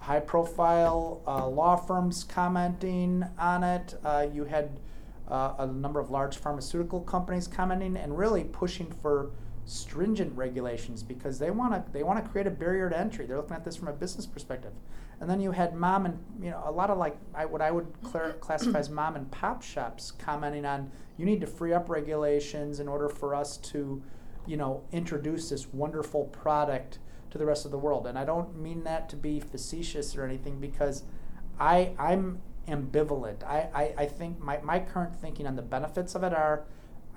high-profile 0.00 1.22
uh, 1.26 1.46
law 1.46 1.76
firms 1.76 2.24
commenting 2.24 3.24
on 3.38 3.62
it. 3.62 3.94
Uh, 4.04 4.26
you 4.32 4.44
had 4.44 4.80
uh, 5.28 5.54
a 5.58 5.66
number 5.66 6.00
of 6.00 6.10
large 6.10 6.38
pharmaceutical 6.38 7.00
companies 7.00 7.46
commenting 7.46 7.96
and 7.96 8.16
really 8.16 8.44
pushing 8.44 8.90
for 9.02 9.30
stringent 9.66 10.34
regulations 10.34 11.02
because 11.02 11.38
they 11.38 11.50
want 11.50 11.72
to 11.74 11.92
they 11.92 12.02
want 12.02 12.22
to 12.22 12.30
create 12.30 12.46
a 12.46 12.50
barrier 12.50 12.88
to 12.88 12.98
entry. 12.98 13.26
They're 13.26 13.36
looking 13.36 13.56
at 13.56 13.64
this 13.64 13.76
from 13.76 13.88
a 13.88 13.92
business 13.92 14.26
perspective. 14.26 14.72
And 15.20 15.28
then 15.28 15.40
you 15.40 15.50
had 15.50 15.74
mom 15.74 16.06
and 16.06 16.18
you 16.40 16.50
know 16.50 16.62
a 16.64 16.70
lot 16.70 16.90
of 16.90 16.98
like 16.98 17.16
I, 17.34 17.44
what 17.44 17.60
I 17.60 17.70
would 17.70 17.86
classify 18.40 18.78
as 18.78 18.88
mom 18.88 19.16
and 19.16 19.30
pop 19.30 19.62
shops 19.62 20.12
commenting 20.12 20.64
on 20.64 20.90
you 21.16 21.26
need 21.26 21.40
to 21.40 21.46
free 21.46 21.72
up 21.72 21.88
regulations 21.88 22.78
in 22.78 22.88
order 22.88 23.08
for 23.08 23.34
us 23.34 23.56
to 23.56 24.02
you 24.46 24.56
know 24.56 24.82
introduce 24.92 25.48
this 25.50 25.72
wonderful 25.72 26.24
product 26.26 26.98
to 27.30 27.38
the 27.38 27.44
rest 27.44 27.64
of 27.64 27.70
the 27.70 27.78
world. 27.78 28.06
And 28.06 28.18
I 28.18 28.24
don't 28.24 28.56
mean 28.56 28.84
that 28.84 29.08
to 29.10 29.16
be 29.16 29.40
facetious 29.40 30.16
or 30.16 30.24
anything 30.24 30.60
because 30.60 31.02
I 31.58 31.92
I'm 31.98 32.40
ambivalent. 32.68 33.42
I, 33.44 33.68
I, 33.74 33.94
I 34.02 34.06
think 34.06 34.40
my, 34.40 34.58
my 34.62 34.78
current 34.78 35.18
thinking 35.18 35.46
on 35.46 35.56
the 35.56 35.62
benefits 35.62 36.14
of 36.14 36.22
it 36.22 36.34
are 36.34 36.64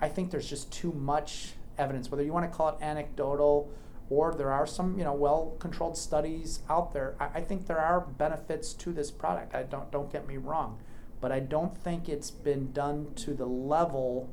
I 0.00 0.08
think 0.08 0.30
there's 0.30 0.48
just 0.48 0.72
too 0.72 0.92
much 0.92 1.52
evidence, 1.78 2.10
whether 2.10 2.24
you 2.24 2.32
want 2.32 2.50
to 2.50 2.56
call 2.56 2.70
it 2.70 2.76
anecdotal 2.80 3.70
or 4.12 4.34
there 4.34 4.52
are 4.52 4.66
some 4.66 4.98
you 4.98 5.04
know 5.04 5.14
well 5.14 5.56
controlled 5.58 5.96
studies 5.96 6.60
out 6.68 6.92
there. 6.92 7.16
I, 7.18 7.38
I, 7.38 7.40
think 7.40 7.66
there 7.66 7.78
are 7.78 8.00
benefits 8.00 8.74
to 8.74 8.92
this 8.92 9.10
product. 9.10 9.54
I 9.54 9.62
don't 9.62 9.90
don't 9.90 10.12
get 10.12 10.28
me 10.28 10.36
wrong, 10.36 10.78
but 11.22 11.32
I 11.32 11.40
don't 11.40 11.76
think 11.78 12.10
it's 12.10 12.30
been 12.30 12.72
done 12.72 13.14
to 13.16 13.32
the 13.32 13.46
level 13.46 14.28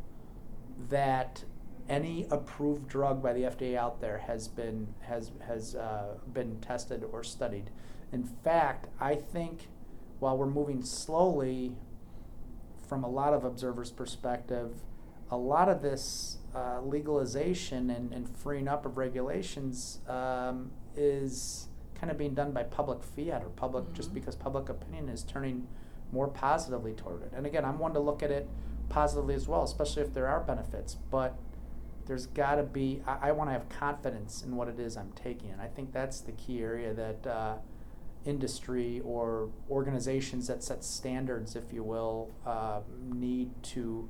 that 0.89 1.45
any 1.87 2.27
approved 2.29 2.89
drug 2.89 3.23
by 3.23 3.31
the 3.31 3.43
FDA 3.43 3.77
out 3.77 4.01
there 4.01 4.17
has 4.17 4.49
been 4.49 4.95
has 5.07 5.31
has 5.47 5.75
uh, 5.75 6.15
been 6.33 6.59
tested 6.59 7.05
or 7.09 7.23
studied. 7.23 7.69
In 8.11 8.25
fact, 8.25 8.87
I 8.99 9.15
think 9.15 9.69
while 10.19 10.37
we're 10.37 10.47
moving 10.47 10.83
slowly 10.83 11.71
from 12.85 13.05
a 13.05 13.09
lot 13.09 13.33
of 13.33 13.45
observers' 13.45 13.91
perspective, 13.91 14.81
a 15.31 15.37
lot 15.37 15.69
of 15.69 15.81
this 15.81 16.38
uh, 16.55 16.81
legalization 16.81 17.89
and, 17.89 18.13
and 18.13 18.29
freeing 18.37 18.67
up 18.67 18.85
of 18.85 18.97
regulations 18.97 19.99
um, 20.07 20.71
is 20.95 21.67
kind 21.95 22.11
of 22.11 22.17
being 22.17 22.33
done 22.33 22.51
by 22.51 22.63
public 22.63 23.03
fiat 23.03 23.43
or 23.43 23.49
public 23.49 23.83
mm-hmm. 23.85 23.93
just 23.93 24.13
because 24.13 24.35
public 24.35 24.69
opinion 24.69 25.09
is 25.09 25.23
turning 25.23 25.67
more 26.11 26.27
positively 26.27 26.93
toward 26.93 27.21
it. 27.21 27.31
And 27.35 27.45
again, 27.45 27.65
I'm 27.65 27.77
one 27.77 27.93
to 27.93 27.99
look 27.99 28.23
at 28.23 28.31
it 28.31 28.49
positively 28.89 29.35
as 29.35 29.47
well, 29.47 29.63
especially 29.63 30.01
if 30.01 30.13
there 30.13 30.27
are 30.27 30.39
benefits. 30.39 30.95
But 30.95 31.37
there's 32.07 32.25
got 32.25 32.55
to 32.55 32.63
be, 32.63 33.01
I, 33.05 33.29
I 33.29 33.31
want 33.33 33.49
to 33.49 33.53
have 33.53 33.69
confidence 33.69 34.41
in 34.41 34.55
what 34.55 34.67
it 34.67 34.79
is 34.79 34.97
I'm 34.97 35.11
taking. 35.11 35.51
And 35.51 35.61
I 35.61 35.67
think 35.67 35.93
that's 35.93 36.21
the 36.21 36.31
key 36.31 36.61
area 36.61 36.93
that 36.93 37.27
uh, 37.27 37.55
industry 38.25 39.01
or 39.05 39.49
organizations 39.69 40.47
that 40.47 40.63
set 40.63 40.83
standards, 40.83 41.55
if 41.55 41.71
you 41.71 41.83
will, 41.83 42.31
uh, 42.45 42.81
need 43.13 43.51
to 43.63 44.09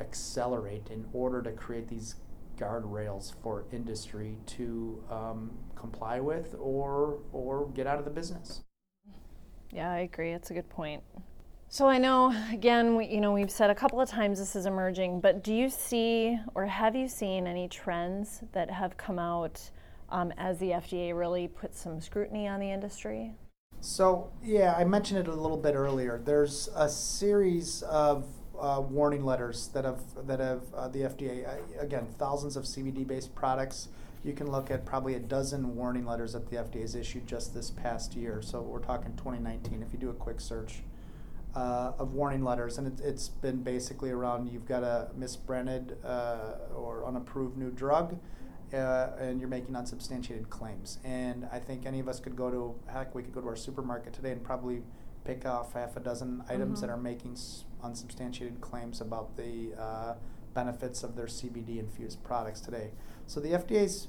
accelerate 0.00 0.88
in 0.90 1.06
order 1.12 1.42
to 1.42 1.52
create 1.52 1.88
these 1.88 2.16
guardrails 2.56 3.34
for 3.42 3.64
industry 3.72 4.38
to 4.46 5.02
um, 5.10 5.50
comply 5.74 6.20
with 6.20 6.54
or 6.58 7.18
or 7.32 7.68
get 7.74 7.86
out 7.86 7.98
of 7.98 8.04
the 8.04 8.10
business. 8.10 8.62
Yeah, 9.72 9.90
I 9.90 9.98
agree. 10.00 10.32
It's 10.32 10.50
a 10.50 10.54
good 10.54 10.68
point. 10.68 11.02
So 11.68 11.88
I 11.88 11.98
know 11.98 12.34
again, 12.52 12.96
we, 12.96 13.06
you 13.06 13.20
know, 13.20 13.32
we've 13.32 13.50
said 13.50 13.70
a 13.70 13.74
couple 13.74 14.00
of 14.00 14.08
times 14.08 14.38
this 14.38 14.56
is 14.56 14.66
emerging, 14.66 15.20
but 15.20 15.42
do 15.42 15.52
you 15.52 15.68
see 15.68 16.38
or 16.54 16.66
have 16.66 16.94
you 16.94 17.08
seen 17.08 17.46
any 17.46 17.68
trends 17.68 18.42
that 18.52 18.70
have 18.70 18.96
come 18.96 19.18
out 19.18 19.70
um, 20.08 20.32
as 20.38 20.58
the 20.58 20.70
FDA 20.70 21.16
really 21.16 21.48
put 21.48 21.74
some 21.74 22.00
scrutiny 22.00 22.46
on 22.46 22.60
the 22.60 22.70
industry? 22.70 23.32
So 23.80 24.30
yeah, 24.42 24.74
I 24.76 24.84
mentioned 24.84 25.20
it 25.20 25.28
a 25.28 25.34
little 25.34 25.56
bit 25.56 25.74
earlier. 25.74 26.20
There's 26.24 26.68
a 26.74 26.88
series 26.88 27.82
of 27.82 28.26
uh, 28.60 28.80
warning 28.80 29.24
letters 29.24 29.68
that 29.68 29.84
have 29.84 30.00
that 30.26 30.40
have 30.40 30.62
uh, 30.74 30.88
the 30.88 31.00
FDA 31.00 31.46
uh, 31.48 31.80
again 31.80 32.06
thousands 32.18 32.56
of 32.56 32.64
CBD-based 32.64 33.34
products. 33.34 33.88
You 34.24 34.32
can 34.32 34.50
look 34.50 34.70
at 34.70 34.84
probably 34.84 35.14
a 35.14 35.20
dozen 35.20 35.76
warning 35.76 36.04
letters 36.04 36.32
that 36.32 36.50
the 36.50 36.56
FDA 36.56 36.80
has 36.80 36.94
issued 36.96 37.26
just 37.26 37.54
this 37.54 37.70
past 37.70 38.14
year. 38.16 38.42
So 38.42 38.60
we're 38.60 38.80
talking 38.80 39.12
2019. 39.16 39.82
If 39.82 39.92
you 39.92 39.98
do 40.00 40.10
a 40.10 40.14
quick 40.14 40.40
search 40.40 40.80
uh, 41.54 41.92
of 41.98 42.12
warning 42.14 42.42
letters, 42.42 42.76
and 42.78 42.98
it, 42.98 43.04
has 43.04 43.28
been 43.28 43.62
basically 43.62 44.10
around 44.10 44.48
you've 44.48 44.66
got 44.66 44.82
a 44.82 45.08
misbranded 45.18 45.94
uh, 46.04 46.74
or 46.74 47.04
unapproved 47.06 47.56
new 47.56 47.70
drug, 47.70 48.18
uh, 48.74 49.10
and 49.20 49.38
you're 49.38 49.48
making 49.48 49.76
unsubstantiated 49.76 50.50
claims. 50.50 50.98
And 51.04 51.48
I 51.52 51.60
think 51.60 51.86
any 51.86 52.00
of 52.00 52.08
us 52.08 52.18
could 52.18 52.34
go 52.36 52.50
to, 52.50 52.74
heck, 52.92 53.14
we 53.14 53.22
could 53.22 53.32
go 53.34 53.40
to 53.40 53.46
our 53.48 53.56
supermarket 53.56 54.12
today 54.12 54.32
and 54.32 54.42
probably 54.42 54.82
pick 55.24 55.46
off 55.46 55.72
half 55.74 55.96
a 55.96 56.00
dozen 56.00 56.42
items 56.48 56.80
that 56.80 56.88
Mhm. 56.90 56.94
are 56.94 56.96
making 56.96 57.32
s- 57.32 57.64
unsubstantiated 57.86 58.60
claims 58.60 59.00
about 59.00 59.36
the 59.36 59.70
uh, 59.78 60.14
benefits 60.54 61.02
of 61.02 61.16
their 61.16 61.26
CBD 61.26 61.78
infused 61.78 62.22
products 62.24 62.60
today. 62.60 62.90
So 63.26 63.40
the 63.40 63.50
FDA's 63.50 64.08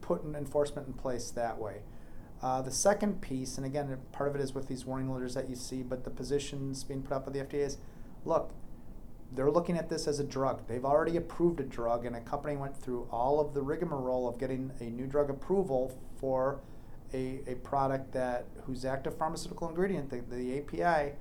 putting 0.00 0.34
enforcement 0.34 0.86
in 0.86 0.92
place 0.92 1.30
that 1.30 1.58
way. 1.58 1.82
Uh, 2.42 2.60
the 2.60 2.70
second 2.70 3.22
piece, 3.22 3.56
and 3.56 3.64
again, 3.64 3.96
part 4.12 4.28
of 4.28 4.34
it 4.34 4.42
is 4.42 4.54
with 4.54 4.68
these 4.68 4.84
warning 4.84 5.10
letters 5.10 5.34
that 5.34 5.48
you 5.48 5.56
see, 5.56 5.82
but 5.82 6.04
the 6.04 6.10
positions 6.10 6.84
being 6.84 7.02
put 7.02 7.14
up 7.14 7.24
by 7.24 7.32
the 7.32 7.38
FDA 7.38 7.60
is 7.64 7.78
look, 8.24 8.52
they're 9.32 9.50
looking 9.50 9.76
at 9.76 9.88
this 9.88 10.06
as 10.06 10.20
a 10.20 10.24
drug. 10.24 10.66
They've 10.68 10.84
already 10.84 11.16
approved 11.16 11.60
a 11.60 11.64
drug, 11.64 12.04
and 12.04 12.14
a 12.14 12.20
company 12.20 12.56
went 12.56 12.76
through 12.76 13.08
all 13.10 13.40
of 13.40 13.54
the 13.54 13.62
rigmarole 13.62 14.28
of 14.28 14.38
getting 14.38 14.72
a 14.80 14.84
new 14.84 15.06
drug 15.06 15.30
approval 15.30 15.98
for 16.20 16.60
a, 17.12 17.40
a 17.46 17.54
product 17.56 18.12
that 18.12 18.46
whose 18.64 18.84
active 18.84 19.16
pharmaceutical 19.16 19.68
ingredient, 19.68 20.10
the, 20.10 20.20
the 20.34 20.58
API, 20.58 21.12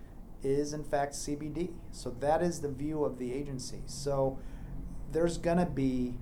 is 0.44 0.74
in 0.74 0.84
fact 0.84 1.14
CBD. 1.14 1.72
So 1.92 2.10
that 2.20 2.42
is 2.42 2.62
the 2.62 2.70
view 2.70 3.04
of 3.04 3.18
the 3.18 3.34
agency. 3.34 3.82
So 3.86 4.40
there's 5.12 5.38
going 5.38 5.58
to 5.58 5.66
be 5.66 6.16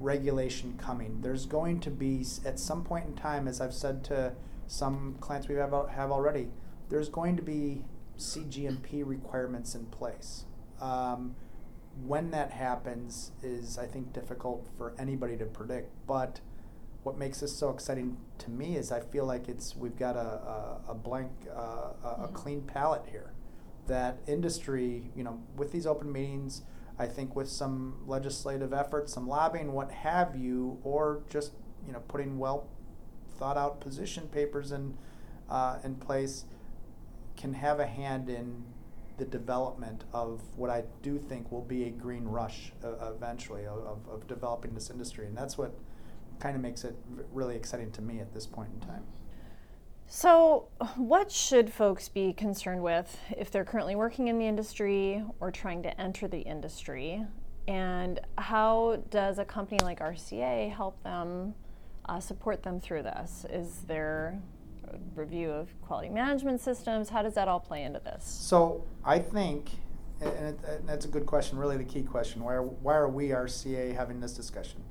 regulation 0.00 0.74
coming. 0.78 1.20
There's 1.20 1.46
going 1.46 1.80
to 1.80 1.90
be 1.90 2.24
at 2.44 2.58
some 2.58 2.82
point 2.84 3.06
in 3.06 3.14
time, 3.14 3.46
as 3.46 3.60
I've 3.60 3.74
said 3.74 4.02
to 4.04 4.34
some 4.66 5.16
clients 5.20 5.48
we 5.48 5.54
have 5.56 5.72
have 5.90 6.10
already, 6.10 6.48
there's 6.88 7.08
going 7.08 7.36
to 7.36 7.42
be 7.42 7.84
CGMP 8.18 9.06
requirements 9.06 9.74
in 9.74 9.86
place. 9.86 10.44
Um, 10.80 11.34
when 12.04 12.30
that 12.30 12.50
happens 12.52 13.32
is, 13.42 13.78
I 13.78 13.86
think, 13.86 14.12
difficult 14.12 14.66
for 14.78 14.94
anybody 14.98 15.36
to 15.36 15.44
predict. 15.44 15.90
But 16.06 16.40
what 17.02 17.18
makes 17.18 17.40
this 17.40 17.54
so 17.56 17.70
exciting 17.70 18.16
to 18.38 18.50
me 18.50 18.76
is 18.76 18.90
I 18.90 19.00
feel 19.00 19.26
like 19.26 19.48
it's 19.48 19.76
we've 19.76 19.96
got 19.96 20.16
a, 20.16 20.20
a, 20.20 20.80
a 20.90 20.94
blank, 20.94 21.30
uh, 21.54 21.60
a, 22.02 22.08
a 22.24 22.28
Mhm. 22.28 22.32
clean 22.34 22.62
palette 22.62 23.04
here. 23.10 23.32
That 23.92 24.20
industry, 24.26 25.10
you 25.14 25.22
know, 25.22 25.38
with 25.54 25.70
these 25.70 25.86
open 25.86 26.10
meetings, 26.10 26.62
I 26.98 27.04
think 27.04 27.36
with 27.36 27.46
some 27.46 27.98
legislative 28.06 28.72
efforts, 28.72 29.12
some 29.12 29.28
lobbying, 29.28 29.74
what 29.74 29.90
have 29.90 30.34
you, 30.34 30.78
or 30.82 31.20
just 31.28 31.52
you 31.86 31.92
know 31.92 32.00
putting 32.08 32.38
well 32.38 32.68
thought 33.38 33.58
out 33.58 33.82
position 33.82 34.28
papers 34.28 34.72
in 34.72 34.96
uh, 35.50 35.76
in 35.84 35.96
place, 35.96 36.46
can 37.36 37.52
have 37.52 37.80
a 37.80 37.86
hand 37.86 38.30
in 38.30 38.64
the 39.18 39.26
development 39.26 40.04
of 40.14 40.40
what 40.56 40.70
I 40.70 40.84
do 41.02 41.18
think 41.18 41.52
will 41.52 41.60
be 41.60 41.84
a 41.84 41.90
green 41.90 42.24
rush 42.24 42.72
uh, 42.82 43.12
eventually 43.14 43.66
of, 43.66 43.76
of, 43.84 43.98
of 44.10 44.26
developing 44.26 44.72
this 44.72 44.88
industry, 44.88 45.26
and 45.26 45.36
that's 45.36 45.58
what 45.58 45.74
kind 46.38 46.56
of 46.56 46.62
makes 46.62 46.82
it 46.84 46.96
really 47.30 47.56
exciting 47.56 47.90
to 47.92 48.00
me 48.00 48.20
at 48.20 48.32
this 48.32 48.46
point 48.46 48.70
in 48.72 48.88
time. 48.88 49.04
So, 50.14 50.68
what 50.96 51.32
should 51.32 51.72
folks 51.72 52.10
be 52.10 52.34
concerned 52.34 52.82
with 52.82 53.18
if 53.34 53.50
they're 53.50 53.64
currently 53.64 53.96
working 53.96 54.28
in 54.28 54.38
the 54.38 54.44
industry 54.44 55.24
or 55.40 55.50
trying 55.50 55.82
to 55.84 55.98
enter 55.98 56.28
the 56.28 56.40
industry? 56.40 57.24
And 57.66 58.20
how 58.36 59.02
does 59.08 59.38
a 59.38 59.44
company 59.46 59.78
like 59.82 60.00
RCA 60.00 60.70
help 60.70 61.02
them 61.02 61.54
uh, 62.04 62.20
support 62.20 62.62
them 62.62 62.78
through 62.78 63.04
this? 63.04 63.46
Is 63.48 63.84
there 63.86 64.38
a 64.86 64.98
review 65.14 65.50
of 65.50 65.70
quality 65.80 66.10
management 66.10 66.60
systems? 66.60 67.08
How 67.08 67.22
does 67.22 67.32
that 67.32 67.48
all 67.48 67.60
play 67.60 67.82
into 67.84 68.00
this? 68.00 68.22
So 68.22 68.84
I 69.06 69.18
think, 69.18 69.70
and, 70.20 70.30
it, 70.30 70.58
and 70.62 70.86
that's 70.86 71.06
a 71.06 71.08
good 71.08 71.24
question, 71.24 71.56
really 71.56 71.78
the 71.78 71.84
key 71.84 72.02
question. 72.02 72.44
Why 72.44 72.56
are, 72.56 72.62
why 72.62 72.96
are 72.96 73.08
we 73.08 73.28
RCA 73.28 73.96
having 73.96 74.20
this 74.20 74.34
discussion? 74.34 74.82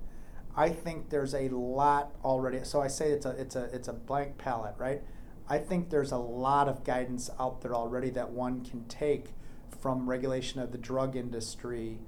I 0.55 0.70
think 0.70 1.10
there's 1.10 1.34
a 1.34 1.48
lot 1.50 2.15
already. 2.24 2.63
So 2.63 2.81
I 2.81 2.88
say 2.88 3.12
it's 3.12 3.25
a 3.25 3.31
it's 3.31 3.55
a 3.55 3.63
it's 3.74 3.88
a 3.88 3.93
blank 3.93 4.38
palette, 4.38 4.75
right? 4.77 5.01
I 5.48 5.58
think 5.58 5.89
there's 5.89 6.12
a 6.12 6.17
lot 6.17 6.67
of 6.67 6.84
guidance 6.84 7.30
out 7.39 7.62
there 7.62 7.76
already 7.76 8.10
that 8.12 8.30
one 8.30 8.63
can 8.63 8.86
take 8.86 9.34
from 9.82 10.10
regulation 10.10 10.62
of 10.62 10.71
the 10.71 10.78
drug 10.78 11.15
industry 11.15 11.99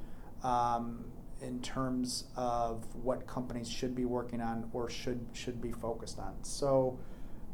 um, 0.44 1.06
in 1.42 1.62
terms 1.62 2.26
of 2.36 2.86
what 2.96 3.28
companies 3.28 3.70
should 3.70 3.96
be 3.96 4.06
working 4.06 4.42
on 4.42 4.70
or 4.74 4.90
should 4.90 5.26
should 5.34 5.62
be 5.62 5.72
focused 5.72 6.20
on. 6.20 6.36
So. 6.44 7.00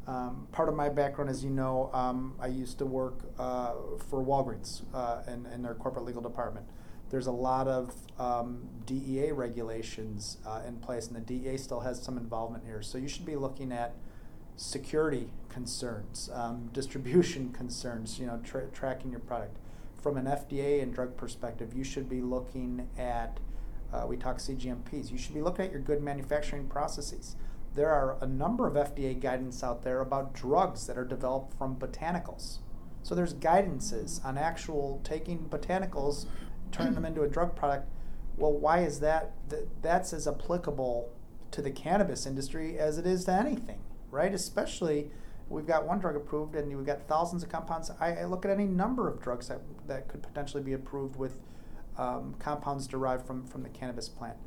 Um, 0.07 0.47
part 0.51 0.69
of 0.69 0.75
my 0.75 0.89
background, 0.89 1.29
as 1.29 1.43
you 1.43 1.51
know, 1.51 1.91
um, 1.93 2.33
I 2.39 2.47
used 2.47 2.79
to 2.79 2.85
work 2.87 3.19
uh, 3.37 3.73
for 4.09 4.25
Walgreens 4.25 4.81
uh, 4.91 5.21
in, 5.31 5.45
in 5.53 5.61
their 5.61 5.75
corporate 5.75 6.03
legal 6.03 6.21
department. 6.21 6.65
There's 7.09 7.27
a 7.27 7.31
lot 7.31 7.67
of 7.67 7.93
um, 8.19 8.67
DEA 8.85 9.31
regulations 9.31 10.37
uh, 10.45 10.61
in 10.67 10.77
place, 10.77 11.07
and 11.07 11.15
the 11.15 11.21
DEA 11.21 11.57
still 11.57 11.79
has 11.81 12.01
some 12.01 12.17
involvement 12.17 12.65
here. 12.65 12.81
So 12.81 12.97
you 12.97 13.07
should 13.07 13.25
be 13.25 13.35
looking 13.35 13.71
at 13.71 13.95
security 14.55 15.29
concerns, 15.49 16.29
um, 16.33 16.69
distribution 16.73 17.51
concerns, 17.51 18.19
you 18.19 18.27
know, 18.27 18.39
tra- 18.43 18.67
tracking 18.67 19.11
your 19.11 19.21
product. 19.21 19.57
From 20.01 20.15
an 20.15 20.25
FDA 20.25 20.81
and 20.81 20.93
drug 20.93 21.17
perspective, 21.17 21.73
you 21.73 21.83
should 21.83 22.07
be 22.07 22.21
looking 22.21 22.87
at, 22.97 23.39
uh, 23.91 24.05
we 24.07 24.15
talk 24.15 24.37
CGMPs, 24.37 25.11
you 25.11 25.17
should 25.17 25.33
be 25.33 25.41
looking 25.41 25.65
at 25.65 25.71
your 25.71 25.81
good 25.81 26.01
manufacturing 26.01 26.67
processes 26.67 27.35
there 27.75 27.89
are 27.89 28.17
a 28.21 28.27
number 28.27 28.67
of 28.67 28.73
FDA 28.73 29.19
guidance 29.19 29.63
out 29.63 29.83
there 29.83 30.01
about 30.01 30.33
drugs 30.33 30.87
that 30.87 30.97
are 30.97 31.05
developed 31.05 31.57
from 31.57 31.75
botanicals. 31.75 32.59
So 33.03 33.15
there's 33.15 33.33
guidances 33.33 34.23
on 34.25 34.37
actual 34.37 34.99
taking 35.03 35.47
botanicals, 35.49 36.25
turning 36.71 36.93
them 36.93 37.05
into 37.05 37.21
a 37.23 37.27
drug 37.27 37.55
product. 37.55 37.87
Well, 38.37 38.53
why 38.53 38.79
is 38.79 38.99
that? 39.01 39.33
That's 39.81 40.13
as 40.13 40.27
applicable 40.27 41.11
to 41.51 41.61
the 41.61 41.71
cannabis 41.71 42.25
industry 42.25 42.77
as 42.77 42.97
it 42.97 43.05
is 43.05 43.25
to 43.25 43.33
anything, 43.33 43.79
right? 44.11 44.33
Especially 44.33 45.11
we've 45.49 45.65
got 45.65 45.85
one 45.85 45.99
drug 45.99 46.15
approved 46.15 46.55
and 46.55 46.75
we've 46.75 46.85
got 46.85 47.07
thousands 47.07 47.43
of 47.43 47.49
compounds. 47.49 47.91
I, 47.99 48.13
I 48.13 48.25
look 48.25 48.45
at 48.45 48.51
any 48.51 48.65
number 48.65 49.07
of 49.07 49.21
drugs 49.21 49.47
that, 49.47 49.61
that 49.87 50.07
could 50.07 50.21
potentially 50.21 50.63
be 50.63 50.73
approved 50.73 51.15
with 51.15 51.39
um, 51.97 52.35
compounds 52.39 52.87
derived 52.87 53.25
from, 53.25 53.45
from 53.45 53.63
the 53.63 53.69
cannabis 53.69 54.07
plant 54.07 54.37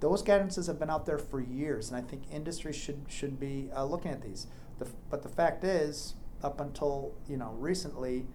those 0.00 0.22
guidances 0.22 0.66
have 0.66 0.78
been 0.78 0.90
out 0.90 1.06
there 1.06 1.18
for 1.18 1.40
years, 1.40 1.90
and 1.90 1.96
I 1.96 2.02
think 2.02 2.24
industry 2.30 2.72
should 2.72 3.06
should 3.08 3.40
be 3.40 3.70
uh, 3.74 3.84
looking 3.84 4.10
at 4.10 4.22
these. 4.22 4.46
The, 4.78 4.88
but 5.10 5.22
the 5.22 5.28
fact 5.28 5.64
is, 5.64 6.14
up 6.42 6.60
until 6.60 7.14
you 7.28 7.36
know 7.36 7.54
recently, 7.58 8.26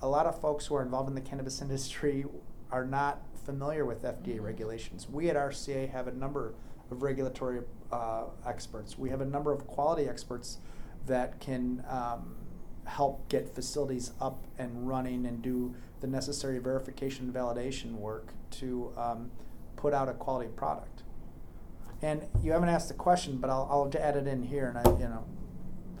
a 0.00 0.08
lot 0.08 0.26
of 0.26 0.40
folks 0.40 0.66
who 0.66 0.74
are 0.74 0.82
involved 0.82 1.08
in 1.08 1.14
the 1.14 1.20
cannabis 1.20 1.60
industry 1.62 2.24
are 2.70 2.84
not 2.84 3.22
familiar 3.44 3.84
with 3.84 4.02
FDA 4.02 4.40
regulations. 4.40 5.08
We 5.08 5.30
at 5.30 5.36
RCA 5.36 5.90
have 5.90 6.06
a 6.06 6.12
number 6.12 6.54
of 6.90 7.02
regulatory 7.02 7.60
uh, 7.90 8.24
experts. 8.46 8.98
We 8.98 9.10
have 9.10 9.20
a 9.20 9.26
number 9.26 9.52
of 9.52 9.66
quality 9.66 10.08
experts 10.08 10.58
that 11.06 11.40
can 11.40 11.82
um, 11.88 12.36
help 12.84 13.28
get 13.28 13.54
facilities 13.54 14.12
up 14.20 14.44
and 14.58 14.86
running 14.86 15.26
and 15.26 15.42
do 15.42 15.74
the 16.00 16.06
necessary 16.06 16.58
verification 16.58 17.26
and 17.26 17.34
validation 17.34 17.92
work 17.92 18.32
to 18.50 18.92
um, 18.96 19.30
put 19.76 19.94
out 19.94 20.08
a 20.08 20.12
quality 20.12 20.48
product. 20.48 21.02
And 22.00 22.26
you 22.42 22.52
haven't 22.52 22.68
asked 22.68 22.88
the 22.88 22.94
question, 22.94 23.38
but 23.38 23.50
I'll, 23.50 23.68
I'll 23.70 23.90
add 24.00 24.16
it 24.16 24.26
in 24.26 24.42
here, 24.42 24.68
and 24.68 24.78
I, 24.78 24.82
you 25.00 25.08
know, 25.08 25.24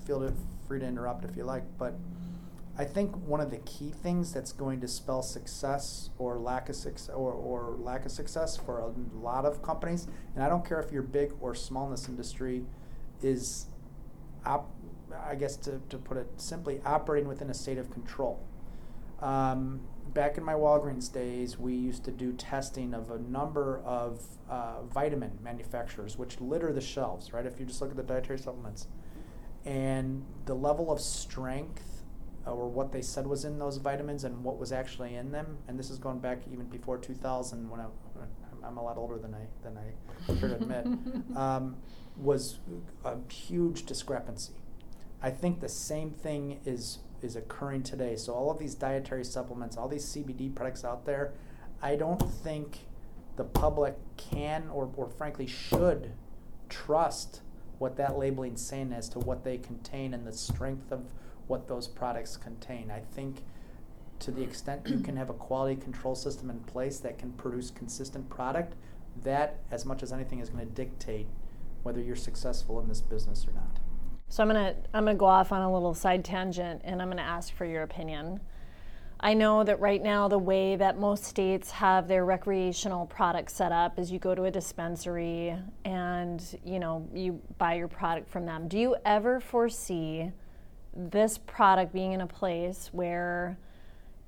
feel 0.06 0.32
free 0.66 0.78
to 0.78 0.86
interrupt 0.86 1.24
if 1.24 1.36
you 1.36 1.44
like. 1.44 1.64
But 1.76 1.94
I 2.80 2.84
think 2.84 3.16
one 3.26 3.40
of 3.40 3.50
the 3.50 3.58
key 3.58 3.90
things 3.90 4.32
that's 4.32 4.52
going 4.52 4.80
to 4.82 4.88
spell 4.88 5.20
success 5.20 6.10
or 6.16 6.38
lack 6.38 6.68
of 6.68 6.76
success 6.76 7.12
or, 7.12 7.32
or 7.32 7.76
lack 7.76 8.04
of 8.04 8.12
success 8.12 8.56
for 8.56 8.78
a 8.78 8.92
lot 9.16 9.44
of 9.44 9.62
companies, 9.62 10.06
and 10.36 10.44
I 10.44 10.48
don't 10.48 10.64
care 10.64 10.78
if 10.78 10.92
you're 10.92 11.02
big 11.02 11.32
or 11.40 11.56
small 11.56 11.86
in 11.86 11.90
this 11.90 12.08
industry, 12.08 12.64
is, 13.20 13.66
op- 14.46 14.72
I 15.26 15.34
guess 15.34 15.56
to, 15.56 15.80
to 15.88 15.98
put 15.98 16.18
it 16.18 16.28
simply, 16.36 16.80
operating 16.86 17.28
within 17.28 17.50
a 17.50 17.54
state 17.54 17.78
of 17.78 17.90
control. 17.90 18.46
Um, 19.20 19.80
back 20.14 20.38
in 20.38 20.44
my 20.44 20.54
Walgreens 20.54 21.12
days, 21.12 21.58
we 21.58 21.74
used 21.74 22.04
to 22.04 22.12
do 22.12 22.32
testing 22.32 22.94
of 22.94 23.10
a 23.10 23.18
number 23.18 23.82
of 23.84 24.22
uh, 24.48 24.82
vitamin 24.82 25.36
manufacturers, 25.42 26.16
which 26.16 26.40
litter 26.40 26.72
the 26.72 26.80
shelves, 26.80 27.32
right? 27.32 27.44
If 27.44 27.58
you 27.58 27.66
just 27.66 27.80
look 27.80 27.90
at 27.90 27.96
the 27.96 28.04
dietary 28.04 28.38
supplements. 28.38 28.86
And 29.64 30.24
the 30.44 30.54
level 30.54 30.92
of 30.92 31.00
strength 31.00 31.87
or 32.48 32.68
what 32.68 32.92
they 32.92 33.02
said 33.02 33.26
was 33.26 33.44
in 33.44 33.58
those 33.58 33.76
vitamins 33.76 34.24
and 34.24 34.42
what 34.42 34.58
was 34.58 34.72
actually 34.72 35.14
in 35.14 35.30
them, 35.32 35.58
and 35.68 35.78
this 35.78 35.90
is 35.90 35.98
going 35.98 36.18
back 36.18 36.42
even 36.52 36.66
before 36.66 36.98
2000 36.98 37.68
when 37.68 37.80
I, 37.80 37.86
I'm 38.64 38.76
a 38.76 38.82
lot 38.82 38.96
older 38.96 39.18
than 39.18 39.34
I, 39.34 39.46
than 39.62 39.78
I 39.78 40.32
care 40.38 40.48
to 40.48 40.56
admit, 40.56 40.86
um, 41.36 41.76
was 42.16 42.58
a 43.04 43.16
huge 43.30 43.86
discrepancy. 43.86 44.54
I 45.22 45.30
think 45.30 45.60
the 45.60 45.68
same 45.68 46.10
thing 46.10 46.60
is 46.64 47.00
is 47.20 47.34
occurring 47.34 47.82
today. 47.82 48.14
So 48.14 48.32
all 48.32 48.48
of 48.48 48.60
these 48.60 48.76
dietary 48.76 49.24
supplements, 49.24 49.76
all 49.76 49.88
these 49.88 50.04
CBD 50.04 50.54
products 50.54 50.84
out 50.84 51.04
there, 51.04 51.32
I 51.82 51.96
don't 51.96 52.22
think 52.22 52.86
the 53.36 53.44
public 53.44 53.96
can 54.16 54.68
or, 54.72 54.90
or 54.96 55.08
frankly 55.08 55.46
should 55.46 56.12
trust 56.68 57.40
what 57.78 57.96
that 57.96 58.18
labeling 58.18 58.56
saying 58.56 58.92
as 58.92 59.08
to 59.10 59.18
what 59.20 59.44
they 59.44 59.58
contain 59.58 60.12
and 60.12 60.26
the 60.26 60.32
strength 60.32 60.90
of 60.90 61.04
what 61.48 61.66
those 61.66 61.88
products 61.88 62.36
contain. 62.36 62.90
I 62.90 63.00
think 63.00 63.42
to 64.20 64.30
the 64.30 64.42
extent 64.42 64.88
you 64.88 65.00
can 65.00 65.16
have 65.16 65.30
a 65.30 65.34
quality 65.34 65.76
control 65.80 66.14
system 66.14 66.50
in 66.50 66.60
place 66.60 66.98
that 67.00 67.18
can 67.18 67.32
produce 67.32 67.70
consistent 67.70 68.28
product, 68.28 68.74
that, 69.22 69.58
as 69.70 69.84
much 69.84 70.02
as 70.02 70.12
anything, 70.12 70.40
is 70.40 70.50
going 70.50 70.66
to 70.66 70.72
dictate 70.72 71.26
whether 71.82 72.00
you're 72.00 72.16
successful 72.16 72.80
in 72.80 72.88
this 72.88 73.00
business 73.00 73.46
or 73.46 73.52
not. 73.52 73.78
So 74.30 74.42
I'm 74.42 74.48
gonna 74.48 74.74
I'm 74.92 75.04
gonna 75.04 75.14
go 75.14 75.24
off 75.24 75.52
on 75.52 75.62
a 75.62 75.72
little 75.72 75.94
side 75.94 76.22
tangent, 76.22 76.82
and 76.84 77.00
I'm 77.00 77.08
gonna 77.08 77.22
ask 77.22 77.54
for 77.54 77.64
your 77.64 77.82
opinion. 77.82 78.40
I 79.20 79.34
know 79.34 79.64
that 79.64 79.80
right 79.80 80.02
now 80.02 80.28
the 80.28 80.38
way 80.38 80.76
that 80.76 80.98
most 80.98 81.24
states 81.24 81.70
have 81.72 82.06
their 82.06 82.24
recreational 82.24 83.06
products 83.06 83.54
set 83.54 83.72
up 83.72 83.98
is 83.98 84.12
you 84.12 84.18
go 84.20 84.34
to 84.34 84.44
a 84.44 84.50
dispensary 84.50 85.56
and 85.84 86.44
you 86.62 86.78
know 86.78 87.08
you 87.12 87.40
buy 87.56 87.74
your 87.74 87.88
product 87.88 88.28
from 88.28 88.44
them. 88.44 88.68
Do 88.68 88.78
you 88.78 88.96
ever 89.04 89.40
foresee 89.40 90.30
this 90.98 91.38
product 91.38 91.92
being 91.92 92.12
in 92.12 92.20
a 92.20 92.26
place 92.26 92.90
where 92.92 93.56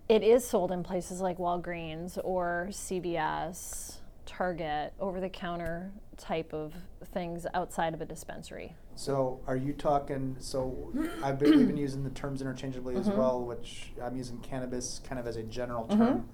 it 0.08 0.22
is 0.22 0.46
sold 0.46 0.70
in 0.70 0.84
places 0.84 1.20
like 1.20 1.38
Walgreens 1.38 2.18
or 2.22 2.68
CVS, 2.70 3.96
Target, 4.24 4.92
over 5.00 5.20
the 5.20 5.28
counter 5.28 5.90
type 6.16 6.52
of 6.52 6.72
things 7.12 7.46
outside 7.54 7.92
of 7.92 8.00
a 8.00 8.04
dispensary? 8.04 8.74
So 8.94 9.40
are 9.46 9.56
you 9.56 9.72
talking, 9.72 10.36
so 10.38 10.92
I've 11.22 11.38
been, 11.38 11.56
we've 11.58 11.66
been 11.66 11.76
using 11.88 12.04
the 12.04 12.10
terms 12.10 12.40
interchangeably 12.40 12.94
as 12.96 13.08
mm-hmm. 13.08 13.18
well, 13.18 13.42
which 13.42 13.92
I'm 14.00 14.16
using 14.16 14.38
cannabis 14.38 15.00
kind 15.02 15.18
of 15.18 15.26
as 15.26 15.36
a 15.36 15.42
general 15.42 15.84
mm-hmm. 15.84 15.98
term. 15.98 16.28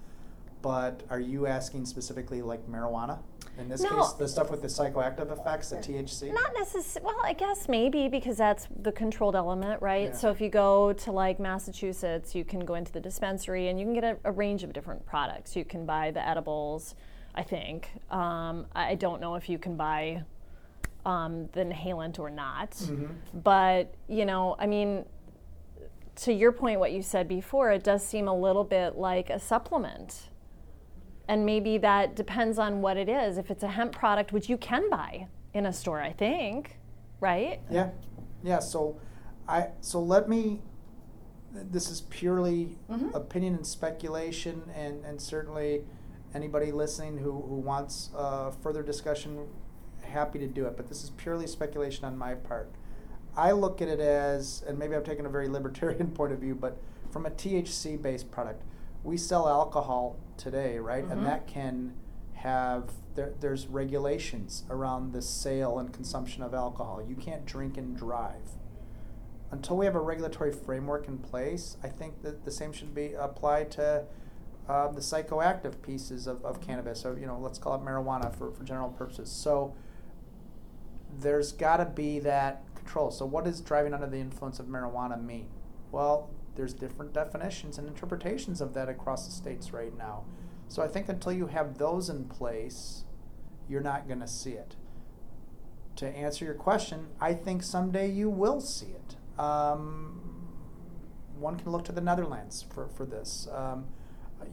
But 0.61 1.03
are 1.09 1.20
you 1.20 1.46
asking 1.46 1.87
specifically 1.87 2.42
like 2.42 2.68
marijuana? 2.68 3.20
In 3.59 3.69
this 3.69 3.83
No. 3.83 3.88
case, 4.03 4.12
the 4.12 4.29
stuff 4.29 4.51
with 4.51 4.61
the 4.61 4.69
psychoactive 4.69 5.33
effects, 5.33 5.71
the 5.71 5.77
THC? 5.77 6.31
Not 6.33 6.53
necessarily. 6.55 7.07
Well, 7.07 7.21
I 7.25 7.33
guess 7.33 7.69
maybe 7.69 8.09
because 8.09 8.37
that's 8.37 8.69
the 8.83 8.92
controlled 8.92 9.35
element, 9.35 9.81
right? 9.81 10.09
Yeah. 10.11 10.12
So 10.12 10.31
if 10.31 10.40
you 10.40 10.51
go 10.51 10.92
to 10.92 11.12
like 11.12 11.40
Massachusetts, 11.40 12.35
you 12.35 12.45
can 12.45 12.61
go 12.61 12.75
into 12.75 12.92
the 12.92 13.01
dispensary 13.01 13.69
and 13.69 13.81
you 13.81 13.87
can 13.87 13.95
get 13.95 14.05
a, 14.05 14.19
a 14.25 14.33
range 14.33 14.62
of 14.62 14.73
different 14.73 15.07
products. 15.07 15.57
You 15.57 15.64
can 15.64 15.87
buy 15.87 16.11
the 16.11 16.27
edibles, 16.27 16.95
I 17.35 17.42
think. 17.42 17.88
Um, 18.11 18.66
I 18.75 18.95
don't 18.95 19.21
know 19.21 19.37
if 19.37 19.49
you 19.49 19.59
can 19.59 19.77
buy 19.77 20.23
um, 21.07 21.49
the 21.53 21.61
inhalant 21.64 22.19
or 22.19 22.31
not. 22.31 22.73
Mhm. 22.73 23.09
But, 23.33 23.95
you 24.09 24.25
know, 24.27 24.57
I 24.59 24.66
mean, 24.66 25.05
to 26.16 26.33
your 26.33 26.51
point, 26.53 26.81
what 26.81 26.92
you 26.92 27.01
said 27.01 27.29
before, 27.29 27.71
it 27.71 27.85
does 27.85 28.05
seem 28.05 28.27
a 28.27 28.35
little 28.35 28.64
bit 28.64 28.97
like 28.97 29.31
a 29.31 29.38
supplement. 29.38 30.29
And 31.29 31.45
maybe 31.45 31.79
that 31.79 32.15
depends 32.15 32.59
on 32.59 32.81
what 32.83 32.97
it 32.97 33.09
is. 33.09 33.37
If 33.39 33.51
it's 33.51 33.62
a 33.62 33.69
hemp 33.69 33.93
product, 33.93 34.33
which 34.33 34.49
you 34.49 34.57
can 34.57 34.89
buy 34.91 35.27
in 35.55 35.67
a 35.67 35.73
store, 35.73 36.01
I 36.01 36.12
think, 36.12 36.79
right? 37.21 37.61
Yeah, 37.71 37.91
yeah. 38.45 38.61
So, 38.61 38.99
I 39.49 39.69
so 39.81 40.01
let 40.01 40.29
me. 40.29 40.62
This 41.53 41.91
is 41.91 42.03
purely 42.03 42.77
Mhm. 42.91 43.15
opinion 43.15 43.55
and 43.55 43.67
speculation, 43.67 44.71
and 44.75 45.05
and 45.05 45.21
certainly 45.21 45.85
anybody 46.35 46.71
listening 46.71 47.19
who 47.19 47.33
who 47.33 47.57
wants 47.57 48.11
uh, 48.17 48.51
further 48.51 48.83
discussion, 48.83 49.47
happy 50.03 50.39
to 50.39 50.47
do 50.47 50.67
it. 50.67 50.77
But 50.77 50.89
this 50.89 51.03
is 51.03 51.11
purely 51.11 51.47
speculation 51.47 52.05
on 52.05 52.17
my 52.17 52.35
part. 52.35 52.71
I 53.37 53.53
look 53.53 53.83
at 53.83 53.89
it 53.89 54.01
as, 54.01 54.62
and 54.67 54.79
maybe 54.79 54.95
I'm 54.95 55.05
taking 55.05 55.27
a 55.27 55.29
very 55.31 55.49
libertarian 55.49 56.11
point 56.15 56.33
of 56.33 56.39
view, 56.39 56.55
but 56.55 56.77
from 57.11 57.27
a 57.27 57.31
THC 57.31 57.97
based 58.01 58.31
product, 58.31 58.62
we 59.07 59.16
sell 59.16 59.49
alcohol 59.49 60.16
today, 60.37 60.79
right? 60.79 61.07
Mhm. 61.07 61.12
And 61.12 61.27
that 61.27 61.47
can 61.47 61.95
have 62.35 62.92
there, 63.14 63.33
there's 63.40 63.66
regulations 63.66 64.64
around 64.69 65.12
the 65.12 65.23
sale 65.23 65.79
and 65.79 65.92
consumption 65.92 66.42
of 66.42 66.53
alcohol. 66.53 67.01
You 67.01 67.14
can't 67.14 67.47
drink 67.47 67.79
and 67.79 67.97
drive. 67.97 68.59
Until 69.51 69.77
we 69.79 69.87
have 69.87 69.95
a 69.95 70.01
regulatory 70.01 70.53
framework 70.53 71.09
in 71.09 71.19
place, 71.19 71.79
I 71.83 71.88
think 71.88 72.23
that 72.23 72.45
the 72.45 72.51
same 72.51 72.73
should 72.73 72.95
be 72.95 73.14
applied 73.14 73.71
to 73.73 74.05
um, 74.69 74.95
the 74.95 75.01
psychoactive 75.01 75.81
pieces 75.81 76.27
of, 76.27 76.45
of 76.45 76.61
cannabis, 76.61 77.07
or 77.07 77.16
you 77.16 77.27
know, 77.27 77.38
let's 77.38 77.59
call 77.59 77.77
it 77.77 77.83
marijuana 77.83 78.35
for, 78.35 78.51
for 78.51 78.64
general 78.64 78.90
purposes. 78.90 79.31
So 79.31 79.75
there's 81.19 81.53
got 81.53 81.77
to 81.77 81.85
be 81.87 82.19
that 82.19 82.64
control. 82.75 83.12
So, 83.12 83.25
what 83.25 83.45
does 83.45 83.61
driving 83.61 83.95
under 83.95 84.09
the 84.09 84.19
influence 84.19 84.59
of 84.59 84.66
marijuana 84.66 85.23
mean? 85.23 85.47
Well, 85.92 86.29
there's 86.57 86.75
different 86.75 87.12
definitions 87.12 87.79
and 87.79 87.87
interpretations 87.87 88.61
of 88.61 88.75
that 88.75 88.88
across 88.88 89.27
the 89.27 89.33
states 89.33 89.73
right 89.73 89.97
now. 89.97 90.25
So, 90.69 90.83
I 90.83 90.88
think 90.88 91.09
until 91.09 91.33
you 91.33 91.47
have 91.47 91.79
those 91.79 92.09
in 92.09 92.25
place, 92.25 93.05
you're 93.69 93.81
not 93.81 94.09
going 94.09 94.21
to 94.21 94.27
see 94.29 94.53
it. 94.53 94.77
To 95.97 96.07
answer 96.09 96.45
your 96.45 96.55
question, 96.55 97.07
I 97.21 97.35
think 97.35 97.62
someday 97.62 98.11
you 98.11 98.29
will 98.29 98.61
see 98.61 98.87
it. 98.87 99.40
Um, 99.40 100.49
one 101.38 101.57
can 101.57 101.71
look 101.71 101.85
to 101.85 101.92
the 101.92 102.01
Netherlands 102.01 102.64
for, 102.69 102.88
for 102.88 103.07
this. 103.07 103.49
Um, 103.53 103.87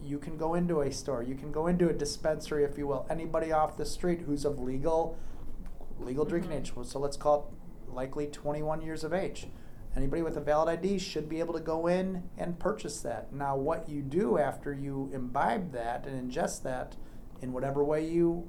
you 0.02 0.18
can 0.18 0.36
go 0.36 0.54
into 0.54 0.80
a 0.80 0.90
store, 0.90 1.22
you 1.22 1.34
can 1.34 1.52
go 1.52 1.66
into 1.66 1.88
a 1.88 1.92
dispensary, 1.92 2.64
if 2.64 2.78
you 2.78 2.86
will. 2.86 3.06
Anybody 3.10 3.52
off 3.52 3.76
the 3.76 3.84
street 3.84 4.22
who's 4.22 4.44
of 4.44 4.58
legal 4.60 5.18
legal 6.00 6.24
drinking 6.24 6.50
Mhm. 6.50 6.56
age. 6.56 6.72
So 6.88 6.98
let's 6.98 7.16
call 7.16 7.52
it 7.86 7.94
likely 7.94 8.26
21 8.26 8.82
years 8.82 9.04
of 9.04 9.12
age. 9.12 9.46
Anybody 9.96 10.22
with 10.22 10.36
a 10.36 10.40
valid 10.40 10.68
ID 10.68 10.98
should 10.98 11.28
be 11.28 11.38
able 11.38 11.54
to 11.54 11.60
go 11.60 11.86
in 11.86 12.24
and 12.36 12.58
purchase 12.58 13.00
that. 13.02 13.32
Now, 13.32 13.56
what 13.56 13.88
you 13.88 14.02
do 14.02 14.38
after 14.38 14.72
you 14.72 15.08
imbibe 15.12 15.72
that 15.72 16.06
and 16.06 16.30
ingest 16.30 16.62
that, 16.62 16.96
in 17.40 17.52
whatever 17.52 17.84
way 17.84 18.04
you, 18.08 18.48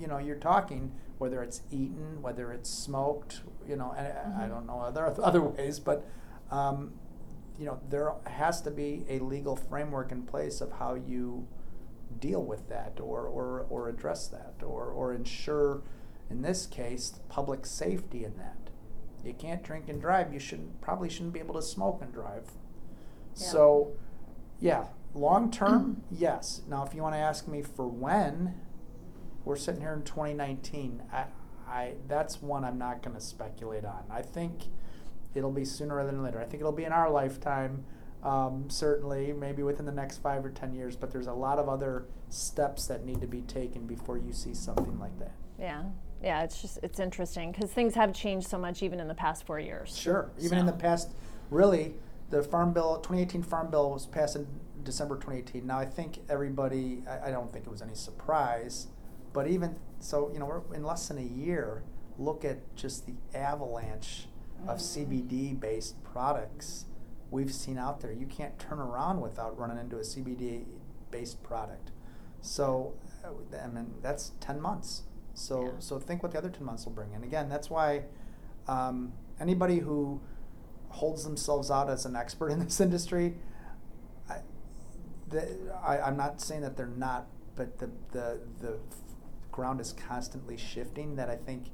you 0.00 0.06
know, 0.08 0.18
you're 0.18 0.36
talking, 0.36 0.92
whether 1.18 1.42
it's 1.42 1.62
eaten, 1.70 2.20
whether 2.20 2.52
it's 2.52 2.68
smoked, 2.68 3.42
you 3.68 3.76
know, 3.76 3.94
and 3.96 4.06
I- 4.06 4.44
I 4.44 4.46
Mhm. 4.46 4.50
don't 4.50 4.66
know 4.66 4.80
other 4.80 5.14
other 5.22 5.40
ways, 5.42 5.78
but, 5.78 6.04
um, 6.50 6.92
you 7.58 7.64
know, 7.66 7.78
there 7.88 8.12
has 8.24 8.60
to 8.62 8.70
be 8.70 9.04
a 9.08 9.18
legal 9.20 9.54
framework 9.56 10.10
in 10.12 10.22
place 10.22 10.60
of 10.60 10.72
how 10.72 10.94
you 10.94 11.46
deal 12.20 12.42
with 12.42 12.68
that 12.68 13.00
or, 13.00 13.26
or, 13.26 13.66
or 13.70 13.88
address 13.88 14.28
that 14.28 14.54
or, 14.62 14.86
or 14.86 15.12
ensure, 15.12 15.82
in 16.30 16.42
this 16.42 16.66
case, 16.66 17.20
public 17.28 17.66
safety 17.66 18.24
in 18.24 18.36
that. 18.36 18.65
You 19.24 19.34
can't 19.34 19.62
drink 19.62 19.88
and 19.88 20.00
drive. 20.00 20.32
You 20.32 20.38
shouldn't 20.38 20.80
probably 20.80 21.08
shouldn't 21.08 21.32
be 21.32 21.40
able 21.40 21.54
to 21.54 21.62
smoke 21.62 22.00
and 22.02 22.12
drive. 22.12 22.44
Yeah. 23.36 23.46
So, 23.46 23.92
yeah, 24.60 24.84
long 25.14 25.50
term, 25.50 26.02
yes. 26.10 26.62
Now, 26.68 26.84
if 26.84 26.94
you 26.94 27.02
want 27.02 27.14
to 27.14 27.20
ask 27.20 27.48
me 27.48 27.62
for 27.62 27.86
when, 27.86 28.54
we're 29.44 29.56
sitting 29.56 29.80
here 29.80 29.92
in 29.92 30.02
2019. 30.02 31.02
I, 31.12 31.24
I 31.68 31.94
that's 32.06 32.42
one 32.42 32.64
I'm 32.64 32.78
not 32.78 33.02
going 33.02 33.14
to 33.14 33.22
speculate 33.22 33.84
on. 33.84 34.04
I 34.10 34.22
think 34.22 34.64
it'll 35.34 35.52
be 35.52 35.64
sooner 35.64 36.04
than 36.04 36.22
later. 36.22 36.40
I 36.40 36.44
think 36.44 36.60
it'll 36.60 36.72
be 36.72 36.84
in 36.84 36.92
our 36.92 37.10
lifetime. 37.10 37.84
Um, 38.22 38.68
certainly, 38.68 39.32
maybe 39.32 39.62
within 39.62 39.86
the 39.86 39.92
next 39.92 40.18
five 40.18 40.44
or 40.44 40.50
ten 40.50 40.74
years. 40.74 40.96
But 40.96 41.12
there's 41.12 41.28
a 41.28 41.32
lot 41.32 41.58
of 41.58 41.68
other 41.68 42.06
steps 42.28 42.86
that 42.86 43.04
need 43.04 43.20
to 43.20 43.26
be 43.26 43.42
taken 43.42 43.86
before 43.86 44.18
you 44.18 44.32
see 44.32 44.52
something 44.54 44.98
like 44.98 45.18
that. 45.18 45.32
Yeah. 45.58 45.84
Yeah, 46.26 46.42
it's 46.42 46.60
just 46.60 46.80
it's 46.82 46.98
interesting 46.98 47.52
because 47.52 47.70
things 47.70 47.94
have 47.94 48.12
changed 48.12 48.48
so 48.48 48.58
much 48.58 48.82
even 48.82 48.98
in 48.98 49.06
the 49.06 49.14
past 49.14 49.46
four 49.46 49.60
years. 49.60 49.96
Sure. 49.96 50.28
Even 50.40 50.58
in 50.58 50.66
the 50.66 50.72
past, 50.72 51.14
really, 51.50 51.94
the 52.30 52.42
Farm 52.42 52.72
Bill, 52.72 52.96
2018 52.96 53.44
Farm 53.44 53.70
Bill 53.70 53.92
was 53.92 54.06
passed 54.06 54.34
in 54.34 54.44
December 54.82 55.14
2018. 55.14 55.64
Now, 55.64 55.78
I 55.78 55.84
think 55.84 56.18
everybody, 56.28 57.04
I, 57.08 57.28
I 57.28 57.30
don't 57.30 57.52
think 57.52 57.64
it 57.64 57.70
was 57.70 57.80
any 57.80 57.94
surprise, 57.94 58.88
but 59.32 59.46
even 59.46 59.76
so, 60.00 60.28
you 60.32 60.40
know, 60.40 60.46
we're 60.46 60.74
in 60.76 60.82
less 60.82 61.06
than 61.06 61.18
a 61.18 61.20
year, 61.20 61.84
look 62.18 62.44
at 62.44 62.74
just 62.74 63.06
the 63.06 63.14
avalanche 63.32 64.26
of 64.66 64.78
Mhm. 64.78 65.06
CBD 65.06 65.60
based 65.60 66.02
products 66.02 66.86
we've 67.30 67.54
seen 67.54 67.78
out 67.78 68.00
there. 68.00 68.10
You 68.10 68.26
can't 68.26 68.58
turn 68.58 68.80
around 68.80 69.20
without 69.20 69.56
running 69.56 69.78
into 69.78 69.98
a 69.98 70.04
CBD 70.04 70.66
based 71.12 71.40
product. 71.44 71.92
So, 72.40 72.94
uh, 73.24 73.28
I 73.62 73.68
mean, 73.68 73.94
that's 74.02 74.32
10 74.40 74.60
months. 74.60 75.04
So, 75.36 75.64
Yeah. 75.64 75.70
so 75.78 75.98
think 75.98 76.22
what 76.22 76.32
the 76.32 76.38
other 76.38 76.48
10 76.50 76.64
months 76.64 76.84
will 76.86 76.92
bring. 76.92 77.14
And 77.14 77.22
again, 77.22 77.48
that's 77.48 77.68
why 77.70 78.04
um, 78.66 79.12
anybody 79.38 79.78
who 79.80 80.20
holds 80.88 81.24
themselves 81.24 81.70
out 81.70 81.90
as 81.90 82.06
an 82.06 82.16
expert 82.16 82.50
in 82.50 82.58
this 82.64 82.80
industry, 82.80 83.34
I, 84.28 84.38
the, 85.28 85.72
I, 85.84 86.00
I'm 86.00 86.16
not 86.16 86.40
saying 86.40 86.62
that 86.62 86.76
they're 86.76 86.86
not, 86.86 87.26
but 87.54 87.78
the, 87.78 87.90
the, 88.12 88.40
the 88.60 88.78
ground 89.52 89.80
is 89.80 89.92
constantly 89.92 90.56
shifting 90.56 91.16
that 91.16 91.28
I 91.28 91.36
think 91.36 91.66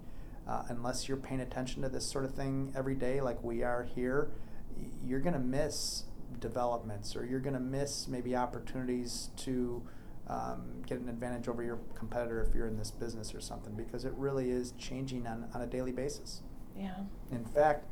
uh, 0.49 0.65
unless 0.69 1.07
you're 1.07 1.17
paying 1.17 1.41
attention 1.41 1.83
to 1.83 1.89
this 1.89 2.05
sort 2.05 2.25
of 2.25 2.35
thing 2.35 2.73
every 2.77 2.97
day 2.97 3.21
like 3.21 3.43
we 3.45 3.63
are 3.63 3.85
here, 3.85 4.31
you're 5.05 5.21
going 5.21 5.35
to 5.35 5.39
miss 5.39 6.05
developments 6.41 7.15
or 7.15 7.25
you're 7.25 7.41
going 7.41 7.55
to 7.55 7.61
miss 7.61 8.09
maybe 8.09 8.35
opportunities 8.35 9.31
to 9.37 9.83
um, 10.29 10.83
get 10.87 10.99
an 11.01 11.09
advantage 11.09 11.49
over 11.49 11.63
your 11.63 11.79
competitor 11.95 12.43
if 12.43 12.55
you're 12.55 12.67
in 12.69 12.77
this 12.79 12.91
business 12.91 13.35
or 13.35 13.41
something 13.41 13.75
because 13.75 14.05
it 14.05 14.13
really 14.17 14.51
is 14.51 14.73
changing 14.79 15.27
on, 15.27 15.47
on 15.55 15.63
a 15.63 15.67
daily 15.67 15.93
basis. 15.93 16.43
Yeah. 16.77 16.95
In 17.31 17.45
fact, 17.45 17.87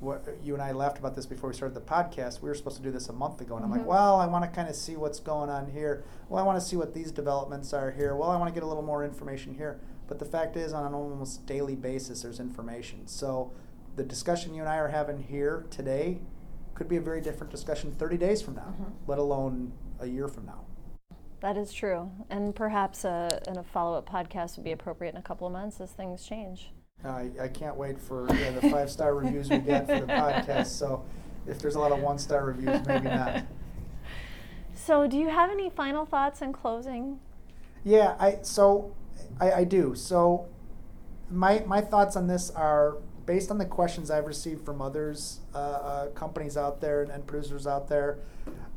what 0.00 0.26
you 0.42 0.52
and 0.54 0.62
I 0.62 0.72
laughed 0.72 0.98
about 0.98 1.14
this 1.14 1.24
before 1.24 1.48
we 1.48 1.54
started 1.54 1.74
the 1.74 1.80
podcast. 1.80 2.42
We 2.42 2.48
were 2.48 2.54
supposed 2.54 2.76
to 2.76 2.82
do 2.82 2.90
this 2.90 3.08
a 3.08 3.12
month 3.12 3.40
ago, 3.40 3.56
and 3.56 3.64
I'm 3.64 3.70
Mhm. 3.72 3.78
like, 3.78 3.86
well, 3.86 4.16
I 4.16 4.26
want 4.26 4.44
to 4.44 4.50
kind 4.50 4.68
of 4.68 4.74
see 4.74 4.96
what's 4.96 5.20
going 5.20 5.48
on 5.48 5.70
here. 5.70 6.04
Well, 6.28 6.42
I 6.42 6.46
want 6.46 6.58
to 6.60 6.64
see 6.64 6.76
what 6.76 6.92
these 6.92 7.10
developments 7.10 7.72
are 7.72 7.90
here. 7.92 8.14
Well, 8.14 8.28
I 8.30 8.36
want 8.36 8.48
to 8.48 8.54
get 8.54 8.62
a 8.62 8.66
little 8.66 8.82
more 8.82 9.04
information 9.04 9.54
here. 9.54 9.80
But 10.06 10.18
the 10.18 10.24
fact 10.26 10.56
is, 10.56 10.74
on 10.74 10.84
an 10.84 10.92
almost 10.92 11.46
daily 11.46 11.76
basis, 11.76 12.20
there's 12.22 12.38
information. 12.40 13.06
So 13.06 13.52
the 13.96 14.02
discussion 14.02 14.52
you 14.52 14.60
and 14.60 14.68
I 14.68 14.76
are 14.76 14.88
having 14.88 15.18
here 15.20 15.64
today 15.70 16.20
could 16.74 16.88
be 16.88 16.96
a 16.96 17.00
very 17.00 17.22
different 17.22 17.50
discussion 17.50 17.92
30 17.92 18.18
days 18.18 18.42
from 18.42 18.56
now, 18.56 18.74
Mhm. 18.78 18.92
let 19.06 19.18
alone 19.18 19.72
a 20.00 20.06
year 20.06 20.28
from 20.28 20.44
now. 20.44 20.64
That 21.44 21.58
is 21.58 21.74
true. 21.74 22.10
And 22.30 22.56
perhaps 22.56 23.04
a, 23.04 23.38
a 23.46 23.62
follow 23.62 23.98
up 23.98 24.08
podcast 24.08 24.56
would 24.56 24.64
be 24.64 24.72
appropriate 24.72 25.10
in 25.10 25.18
a 25.18 25.22
couple 25.22 25.46
of 25.46 25.52
months 25.52 25.78
as 25.78 25.90
things 25.90 26.24
change. 26.24 26.70
I, 27.04 27.28
I 27.38 27.48
can't 27.48 27.76
wait 27.76 28.00
for 28.00 28.26
yeah, 28.34 28.52
the 28.52 28.70
five 28.70 28.90
star 28.90 29.14
reviews 29.14 29.50
we 29.50 29.58
get 29.58 29.86
for 29.86 30.00
the 30.00 30.06
podcast. 30.06 30.68
So 30.68 31.04
if 31.46 31.58
there's 31.58 31.74
a 31.74 31.80
lot 31.80 31.92
of 31.92 31.98
one 31.98 32.18
star 32.18 32.46
reviews, 32.46 32.86
maybe 32.86 33.08
not. 33.08 33.44
So, 34.74 35.06
do 35.06 35.18
you 35.18 35.28
have 35.28 35.50
any 35.50 35.68
final 35.68 36.06
thoughts 36.06 36.40
in 36.40 36.54
closing? 36.54 37.20
Yeah, 37.84 38.16
I 38.18 38.38
so 38.40 38.94
I, 39.38 39.52
I 39.52 39.64
do. 39.64 39.94
So 39.94 40.48
my 41.30 41.62
my 41.66 41.82
thoughts 41.82 42.16
on 42.16 42.26
this 42.26 42.50
are 42.52 42.96
based 43.26 43.50
on 43.50 43.58
the 43.58 43.66
questions 43.66 44.10
I've 44.10 44.26
received 44.26 44.64
from 44.64 44.80
others, 44.80 45.40
uh, 45.54 45.58
uh, 45.58 46.06
companies 46.12 46.56
out 46.56 46.80
there 46.80 47.02
and, 47.02 47.10
and 47.12 47.26
producers 47.26 47.66
out 47.66 47.88
there. 47.88 48.18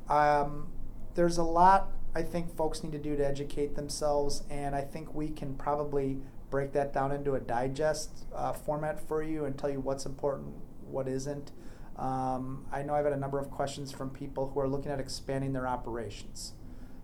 Um, 0.09 0.67
there's 1.15 1.37
a 1.37 1.43
lot 1.43 1.91
I 2.17 2.23
think 2.23 2.55
folks 2.55 2.81
need 2.81 2.93
to 2.93 2.97
do 2.97 3.15
to 3.15 3.23
educate 3.23 3.75
themselves, 3.75 4.41
and 4.49 4.73
I 4.73 4.81
think 4.81 5.13
we 5.13 5.29
can 5.29 5.53
probably 5.53 6.17
break 6.49 6.73
that 6.73 6.91
down 6.91 7.11
into 7.11 7.35
a 7.35 7.39
digest 7.39 8.25
uh, 8.33 8.53
format 8.53 8.99
for 9.07 9.21
you 9.21 9.45
and 9.45 9.55
tell 9.55 9.69
you 9.69 9.79
what's 9.79 10.07
important, 10.07 10.55
what 10.89 11.07
isn't. 11.07 11.51
Um, 11.95 12.65
I 12.71 12.81
know 12.81 12.95
I've 12.95 13.03
had 13.03 13.13
a 13.13 13.19
number 13.19 13.37
of 13.37 13.51
questions 13.51 13.91
from 13.91 14.09
people 14.09 14.49
who 14.49 14.59
are 14.59 14.67
looking 14.67 14.91
at 14.91 14.99
expanding 14.99 15.53
their 15.53 15.67
operations. 15.67 16.53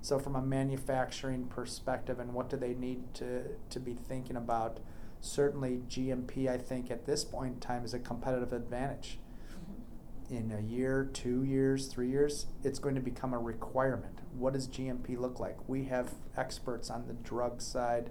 So, 0.02 0.17
from 0.17 0.36
a 0.36 0.41
manufacturing 0.41 1.45
perspective, 1.45 2.19
and 2.19 2.34
what 2.34 2.49
do 2.49 2.58
they 2.58 2.73
need 2.73 3.13
to, 3.13 3.43
to 3.69 3.80
be 3.80 3.93
thinking 3.93 4.36
about? 4.36 4.80
Certainly, 5.21 5.84
GMP, 5.89 6.49
I 6.49 6.58
think, 6.58 6.89
at 6.89 7.06
this 7.06 7.23
point 7.23 7.54
in 7.54 7.60
time, 7.60 7.86
is 7.86 7.93
a 7.93 7.99
competitive 7.99 8.52
advantage. 8.52 9.19
In 10.32 10.52
a 10.52 10.62
year, 10.62 11.08
two 11.13 11.43
years, 11.43 11.86
three 11.86 12.10
years, 12.10 12.47
it's 12.63 12.80
going 12.80 12.95
to 12.95 13.02
become 13.02 13.36
a 13.36 13.39
requirement. 13.39 14.22
What 14.37 14.53
does 14.53 14.67
GMP 14.67 15.17
look 15.17 15.39
like? 15.39 15.57
We 15.67 15.85
have 15.85 16.13
experts 16.37 16.89
on 16.89 17.07
the 17.07 17.13
drug 17.13 17.61
side 17.61 18.09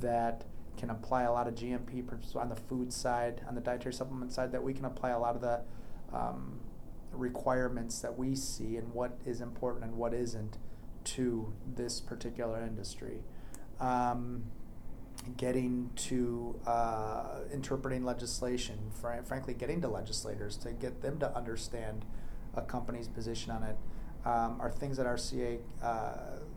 that 0.00 0.44
can 0.76 0.90
apply 0.90 1.22
a 1.22 1.32
lot 1.32 1.48
of 1.48 1.54
GMP 1.54 2.04
on 2.36 2.48
the 2.48 2.56
food 2.56 2.92
side, 2.92 3.42
on 3.48 3.54
the 3.54 3.60
dietary 3.60 3.92
supplement 3.92 4.32
side, 4.32 4.52
that 4.52 4.62
we 4.62 4.72
can 4.72 4.84
apply 4.84 5.10
a 5.10 5.18
lot 5.18 5.34
of 5.34 5.40
the 5.42 5.60
um, 6.12 6.60
requirements 7.12 8.00
that 8.00 8.18
we 8.18 8.34
see 8.34 8.76
and 8.76 8.92
what 8.92 9.18
is 9.24 9.40
important 9.40 9.84
and 9.84 9.96
what 9.96 10.14
isn't 10.14 10.58
to 11.04 11.52
this 11.74 12.00
particular 12.00 12.62
industry. 12.62 13.22
Um, 13.80 14.44
getting 15.36 15.90
to 15.94 16.58
uh, 16.66 17.40
interpreting 17.52 18.04
legislation, 18.04 18.78
fr- 19.00 19.22
frankly, 19.24 19.54
getting 19.54 19.80
to 19.80 19.88
legislators 19.88 20.56
to 20.58 20.72
get 20.72 21.02
them 21.02 21.18
to 21.20 21.36
understand 21.36 22.04
a 22.54 22.62
company's 22.62 23.08
position 23.08 23.50
on 23.50 23.62
it, 23.62 23.76
um, 24.24 24.60
are 24.60 24.70
things 24.70 24.96
that 24.96 25.06
RCA 25.06 25.58
uh, 25.82 26.12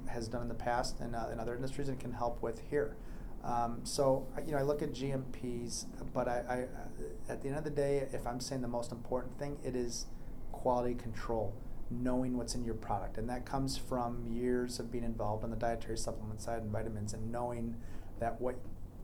has 0.08 0.28
done 0.28 0.43
in 0.43 0.47
the 0.47 0.54
past 0.54 0.99
and 0.99 1.15
uh, 1.15 1.28
in 1.32 1.39
other 1.39 1.56
industries 1.56 1.89
and 1.89 1.99
can 1.99 2.13
help 2.13 2.41
with 2.41 2.62
here. 2.69 2.95
Um, 3.43 3.82
so 3.84 4.28
you 4.45 4.54
know, 4.54 4.58
I 4.58 4.63
look 4.63 4.82
at 4.82 4.91
GMPs, 4.91 5.86
but 6.13 6.28
I, 6.28 6.43
I, 6.49 7.32
at 7.32 7.41
the 7.41 7.49
end 7.49 7.58
of 7.58 7.63
the 7.63 7.69
day, 7.69 8.08
if 8.12 8.25
I'm 8.25 8.39
saying 8.39 8.62
the 8.62 8.67
most 8.67 8.91
important 8.91 9.38
thing, 9.38 9.58
it 9.63 9.75
is 9.75 10.08
quality 10.51 10.95
control, 10.95 11.54
knowing 11.91 12.38
what's 12.38 12.56
in 12.56 12.63
your 12.63 12.73
product, 12.73 13.17
and 13.19 13.30
that 13.30 13.45
comes 13.45 13.78
from 13.78 14.25
years 14.25 14.80
of 14.80 14.91
being 14.91 15.04
involved 15.04 15.43
on 15.43 15.51
the 15.51 15.56
dietary 15.56 15.97
supplement 15.97 16.41
side 16.41 16.63
and 16.63 16.71
vitamins, 16.71 17.13
and 17.13 17.32
knowing 17.32 17.75
that 18.19 18.41
what 18.41 18.56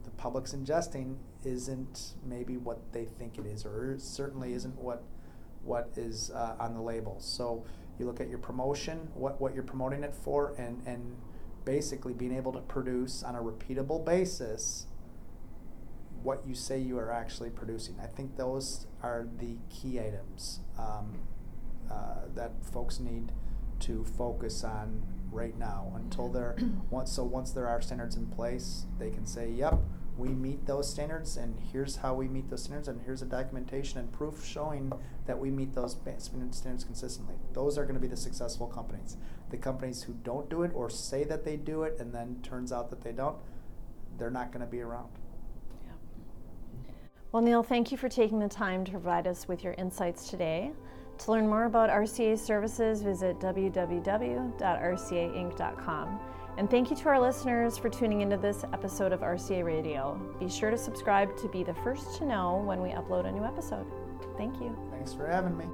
the 0.03 0.09
public's 0.11 0.53
ingesting 0.53 1.17
isn't 1.45 2.13
maybe 2.25 2.57
what 2.57 2.79
they 2.93 3.05
think 3.05 3.37
it 3.37 3.45
is, 3.45 3.63
or 3.63 3.95
certainly 3.99 4.53
isn't 4.53 4.75
what 4.75 5.03
what 5.63 5.91
is 5.95 6.31
uh, 6.31 6.55
on 6.59 6.73
the 6.73 6.81
label. 6.81 7.17
So 7.19 7.63
you 8.01 8.07
look 8.07 8.19
at 8.19 8.27
your 8.27 8.39
promotion, 8.39 9.09
what 9.13 9.39
what 9.39 9.53
you're 9.53 9.63
promoting 9.63 10.03
it 10.03 10.13
for, 10.13 10.53
and 10.57 10.81
and 10.85 11.15
basically 11.63 12.13
being 12.13 12.35
able 12.35 12.51
to 12.51 12.59
produce 12.61 13.23
on 13.23 13.35
a 13.35 13.39
repeatable 13.39 14.03
basis 14.03 14.87
what 16.23 16.45
you 16.45 16.53
say 16.53 16.79
you 16.79 16.97
are 16.97 17.11
actually 17.11 17.49
producing. 17.49 17.95
I 17.99 18.07
think 18.07 18.35
those 18.37 18.87
are 19.01 19.27
the 19.39 19.57
key 19.69 19.99
items 19.99 20.59
um, 20.77 21.19
uh, 21.89 22.25
that 22.35 22.65
folks 22.65 22.99
need 22.99 23.31
to 23.81 24.05
focus 24.05 24.63
on 24.63 25.03
right 25.31 25.57
now 25.57 25.91
until 25.95 26.29
they're 26.29 26.55
once 26.89 27.11
so 27.11 27.23
once 27.23 27.51
there 27.51 27.67
are 27.67 27.81
standards 27.81 28.15
in 28.15 28.27
place 28.27 28.85
they 28.99 29.09
can 29.09 29.25
say 29.25 29.49
yep 29.49 29.79
we 30.17 30.29
meet 30.29 30.65
those 30.65 30.89
standards 30.89 31.37
and 31.37 31.57
here's 31.71 31.97
how 31.97 32.13
we 32.13 32.27
meet 32.27 32.49
those 32.49 32.63
standards 32.63 32.87
and 32.87 33.01
here's 33.05 33.21
a 33.21 33.25
documentation 33.25 33.99
and 33.99 34.11
proof 34.11 34.45
showing 34.45 34.91
that 35.25 35.39
we 35.39 35.49
meet 35.49 35.73
those 35.73 35.93
standards 35.93 36.83
consistently 36.83 37.35
those 37.53 37.77
are 37.77 37.83
going 37.83 37.95
to 37.95 38.01
be 38.01 38.07
the 38.07 38.17
successful 38.17 38.67
companies 38.67 39.17
the 39.49 39.57
companies 39.57 40.03
who 40.03 40.13
don't 40.23 40.49
do 40.49 40.63
it 40.63 40.71
or 40.73 40.89
say 40.89 41.23
that 41.23 41.45
they 41.45 41.55
do 41.55 41.83
it 41.83 41.95
and 41.99 42.13
then 42.13 42.39
turns 42.43 42.71
out 42.71 42.89
that 42.89 43.01
they 43.01 43.11
don't 43.11 43.37
they're 44.17 44.29
not 44.29 44.51
going 44.51 44.63
to 44.63 44.71
be 44.71 44.81
around 44.81 45.09
yeah. 45.85 45.93
well 47.31 47.41
neil 47.41 47.63
thank 47.63 47.91
you 47.91 47.97
for 47.97 48.09
taking 48.09 48.39
the 48.39 48.49
time 48.49 48.83
to 48.83 48.91
provide 48.91 49.27
us 49.27 49.47
with 49.47 49.63
your 49.63 49.73
insights 49.73 50.29
today 50.29 50.71
to 51.21 51.31
learn 51.31 51.47
more 51.47 51.65
about 51.65 51.89
RCA 51.89 52.39
services, 52.39 53.03
visit 53.03 53.39
www.rcainc.com. 53.39 56.19
And 56.57 56.69
thank 56.69 56.89
you 56.89 56.95
to 56.97 57.09
our 57.09 57.19
listeners 57.19 57.77
for 57.77 57.89
tuning 57.89 58.21
into 58.21 58.37
this 58.37 58.63
episode 58.73 59.13
of 59.13 59.21
RCA 59.21 59.63
Radio. 59.63 60.19
Be 60.39 60.49
sure 60.49 60.69
to 60.69 60.77
subscribe 60.77 61.35
to 61.37 61.47
be 61.47 61.63
the 61.63 61.73
first 61.75 62.17
to 62.17 62.25
know 62.25 62.61
when 62.65 62.81
we 62.81 62.89
upload 62.89 63.25
a 63.25 63.31
new 63.31 63.43
episode. 63.43 63.85
Thank 64.37 64.59
you. 64.59 64.77
Thanks 64.91 65.13
for 65.13 65.27
having 65.27 65.57
me. 65.57 65.65